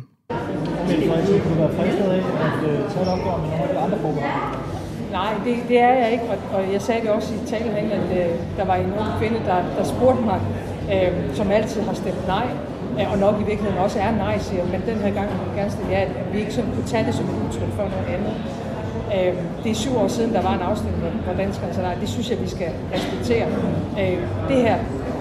[5.12, 8.18] Nej, det, det er jeg ikke, og, og jeg sagde det også i talen, at
[8.18, 10.42] øh, der var en ung kvinde, der, der spurgte mig,
[10.94, 12.48] øh, som altid har stemt nej,
[13.12, 15.72] og nok i virkeligheden også er nej, siger men den her gang vil jeg gerne
[15.72, 18.36] stille ja, at vi ikke sådan kunne tage det som et udtryk for noget andet.
[19.16, 19.34] Øh,
[19.64, 21.98] det er syv år siden, der var en afstemning, hvor danskerne sagde nej.
[22.04, 23.48] Det synes jeg, vi skal respektere.
[24.02, 24.18] Øh,
[24.50, 24.78] det her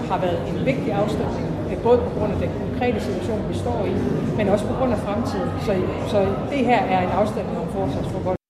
[0.09, 3.85] har været en vigtig afstemning, øh, både på grund af den konkrete situation, vi står
[3.85, 3.93] i,
[4.37, 5.49] men også på grund af fremtiden.
[5.65, 5.73] Så,
[6.11, 6.19] så
[6.51, 8.40] det her er en afstemning om forsvarsforhold.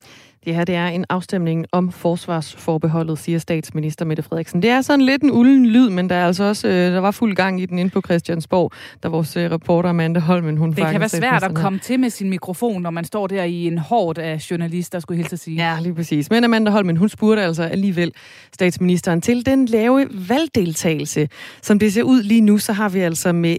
[0.46, 4.62] Det her det er en afstemning om forsvarsforbeholdet, siger statsminister Mette Frederiksen.
[4.62, 7.12] Det er sådan lidt en ulden lyd, men der er altså også øh, der var
[7.12, 8.72] fuld gang i den inde på Christiansborg,
[9.04, 12.10] der vores øh, reporter Amanda Holmen, hun Det kan være svært at komme til med
[12.10, 15.58] sin mikrofon, når man står der i en hård af journalister, skulle hilse at sige.
[15.58, 16.30] Ja, lige præcis.
[16.30, 18.14] Men Amanda Holmen, hun spurgte altså alligevel
[18.54, 21.30] statsministeren til den lave valgdeltagelse.
[21.62, 23.58] Som det ser ud lige nu, så har vi altså med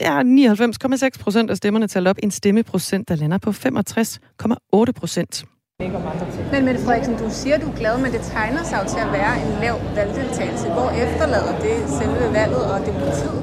[0.00, 5.44] ja, 99,6 procent af stemmerne talt op en stemmeprocent, der lander på 65,8 procent.
[6.52, 9.12] Men Mette Frederiksen, du siger, du er glad, men det tegner sig jo til at
[9.18, 10.66] være en lav valgdeltagelse.
[10.76, 13.40] Hvor efterlader det selve valget og demokratiet?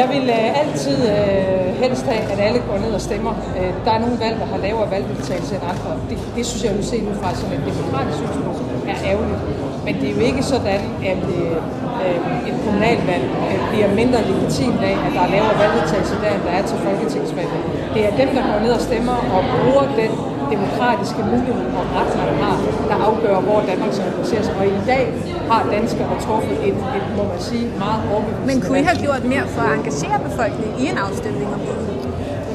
[0.00, 3.34] Jeg vil øh, altid øh, helst have, at alle går ned og stemmer.
[3.58, 5.90] Øh, der er nogle valg, der har lavere valgdeltagelse end andre.
[6.10, 8.58] Det, det synes jeg vil se ud fra som et demokratisk synspunkt
[8.92, 9.42] er ærgerligt.
[9.86, 10.82] Men det er jo ikke sådan,
[11.12, 11.56] at øh,
[12.04, 16.42] øh, et kommunalvalg øh, bliver mindre legitimt af, at der er lavere valgdeltagelse der, end
[16.48, 17.60] der er til folketingsvalget.
[17.94, 20.12] Det er dem, der går ned og stemmer og bruger den
[20.54, 22.56] demokratiske mulighed og ret, man har,
[22.90, 24.54] der afgør, hvor Danmark skal placere sig.
[24.60, 25.04] Og i dag
[25.50, 29.22] har danskerne truffet et, et må man sige, meget overbevisende Men kunne I have gjort
[29.34, 31.76] mere for at engagere befolkningen i en afstemning om det?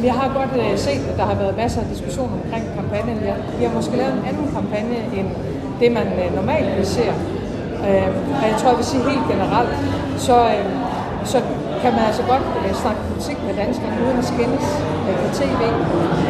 [0.10, 3.18] Jeg har godt uh, set, at der har været masser af diskussioner omkring kampagnen.
[3.30, 5.28] Jeg, vi har måske lavet en anden kampagne end
[5.82, 7.06] det, man uh, normalt vil se.
[7.88, 8.10] Uh,
[8.41, 9.74] og jeg tror, jeg vil sige helt generelt,
[10.28, 11.38] så, uh, så
[11.82, 14.65] kan man altså godt øh, snakke politik med danskerne uden at skændes
[15.07, 15.61] øh, på tv,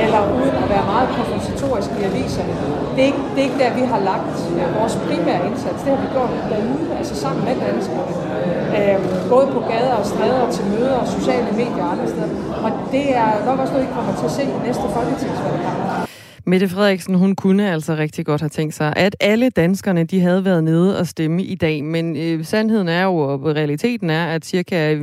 [0.06, 2.54] eller uden at være meget konfrontatorisk i aviserne.
[2.94, 5.80] Det er ikke, det er ikke der, vi har lagt øh, vores primære indsats.
[5.84, 8.12] Det har vi gjort derude, altså sammen med danskerne.
[8.78, 8.98] Øh,
[9.34, 12.32] både på gader og stræder, til møder og sociale medier og andre steder.
[12.66, 15.60] Og det er nok også noget, I kommer til at se i næste folketingsvalg.
[16.52, 20.46] Mette Frederiksen, hun kunne altså rigtig godt have tænkt sig, at alle danskerne, de havde
[20.46, 21.84] været nede og stemme i dag.
[21.84, 24.96] Men øh, sandheden er jo, og realiteten er, at cirka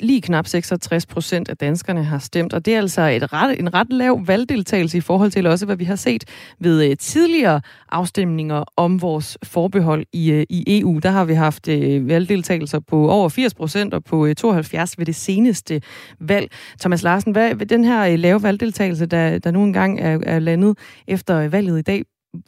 [0.00, 3.74] lige knap 66 procent af danskerne har stemt, og det er altså et ret, en
[3.74, 6.24] ret lav valgdeltagelse i forhold til også, hvad vi har set
[6.60, 10.98] ved øh, tidligere afstemninger om vores forbehold i, øh, i EU.
[10.98, 15.06] Der har vi haft øh, valgdeltagelser på over 80 procent og på øh, 72 ved
[15.06, 15.82] det seneste
[16.20, 16.50] valg.
[16.80, 20.78] Thomas Larsen, hvad den her øh, lave valgdeltagelse, der, der nu engang er, er landet
[21.08, 22.02] efter øh, valget i dag,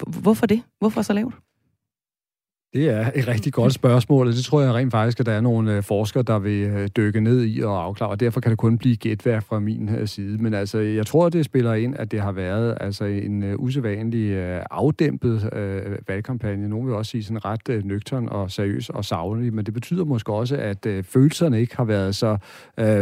[0.07, 0.63] hvorfor det?
[0.81, 1.44] Hvorfor så lavt?
[2.75, 5.41] Det er et rigtig godt spørgsmål, og det tror jeg rent faktisk, at der er
[5.41, 8.59] nogle øh, forskere, der vil øh, dykke ned i og afklare, og derfor kan det
[8.59, 10.39] kun blive gætværk fra min øh, side.
[10.43, 14.37] Men altså, jeg tror, det spiller ind, at det har været altså, en usædvanlig
[14.71, 15.51] afdæmpet
[16.09, 16.69] valgkampagne.
[16.69, 20.33] Nogle vil også sige sådan ret nøgtern og seriøs og savlig, men det betyder måske
[20.33, 22.37] også, at følelserne ikke har været så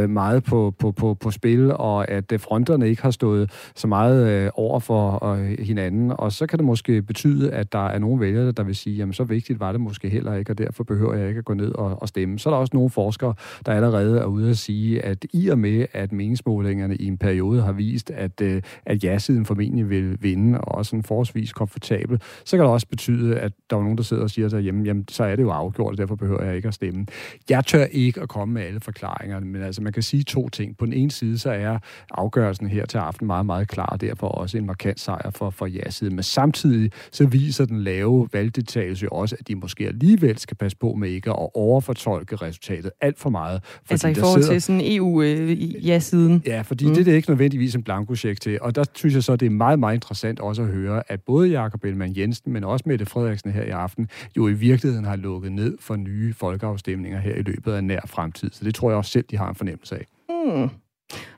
[0.09, 4.81] meget på, på, på, på spil, og at fronterne ikke har stået så meget over
[4.81, 6.13] for hinanden.
[6.19, 9.13] Og så kan det måske betyde, at der er nogle vælgere, der vil sige, jamen
[9.13, 11.73] så vigtigt var det måske heller ikke, og derfor behøver jeg ikke at gå ned
[11.75, 12.39] og, og stemme.
[12.39, 13.35] Så er der også nogle forskere,
[13.67, 17.63] der allerede er ude at sige, at i og med, at meningsmålingerne i en periode
[17.63, 22.57] har vist, at, øh, at ja-siden formentlig vil vinde, og også en forholdsvis komfortabel, så
[22.57, 25.25] kan det også betyde, at der er nogen, der sidder og siger derhjemme, jamen så
[25.25, 27.07] er det jo afgjort, og derfor behøver jeg ikke at stemme.
[27.51, 30.77] Jeg tør ikke at komme med alle forklaringerne, men altså man kan sige to ting.
[30.77, 31.79] På den ene side, så er
[32.11, 35.67] afgørelsen her til aften meget, meget klar, og derfor også en markant sejr for, for
[35.67, 36.15] ja-siden.
[36.15, 40.77] Men samtidig så viser den lave valgdeltagelse jo også, at de måske alligevel skal passe
[40.77, 43.61] på med ikke at overfortolke resultatet alt for meget.
[43.65, 44.55] Fordi altså i forhold sidder...
[44.55, 46.35] til sådan EU-ja-siden?
[46.35, 46.95] Øh, ja, fordi mm.
[46.95, 48.59] det er det ikke nødvendigvis en blankocheck til.
[48.61, 51.49] Og der synes jeg så, det er meget, meget interessant også at høre, at både
[51.49, 55.53] Jakob Ellemann Jensen, men også Mette Frederiksen her i aften, jo i virkeligheden har lukket
[55.53, 58.51] ned for nye folkeafstemninger her i løbet af nær fremtid.
[58.53, 60.07] Så det tror jeg også selv, de har en fornemmelse af.
[60.29, 60.71] Mm.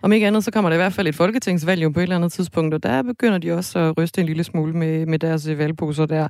[0.03, 2.17] Om ikke andet, så kommer der i hvert fald et folketingsvalg jo på et eller
[2.17, 5.47] andet tidspunkt, og der begynder de også at ryste en lille smule med, med deres
[5.47, 6.29] øh, valgposer der.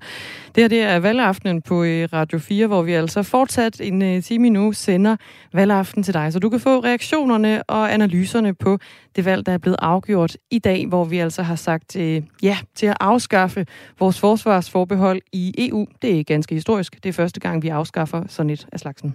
[0.55, 4.23] Det her det er valgaftenen på øh, Radio 4, hvor vi altså fortsat en øh,
[4.23, 5.17] time nu sender
[5.53, 8.79] valgaften til dig, så du kan få reaktionerne og analyserne på
[9.17, 11.97] det valg, der er blevet afgjort i dag, hvor vi altså har sagt
[12.43, 13.67] ja til at afskaffe
[13.99, 15.87] vores forsvarsforbehold i EU.
[16.03, 17.03] Det er ganske historisk.
[17.03, 19.15] Det er første gang, vi afskaffer sådan et af slagsen.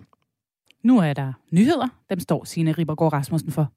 [0.84, 1.88] Nu er der nyheder.
[2.10, 3.72] Dem står Signe Ribergaard Rasmussen for.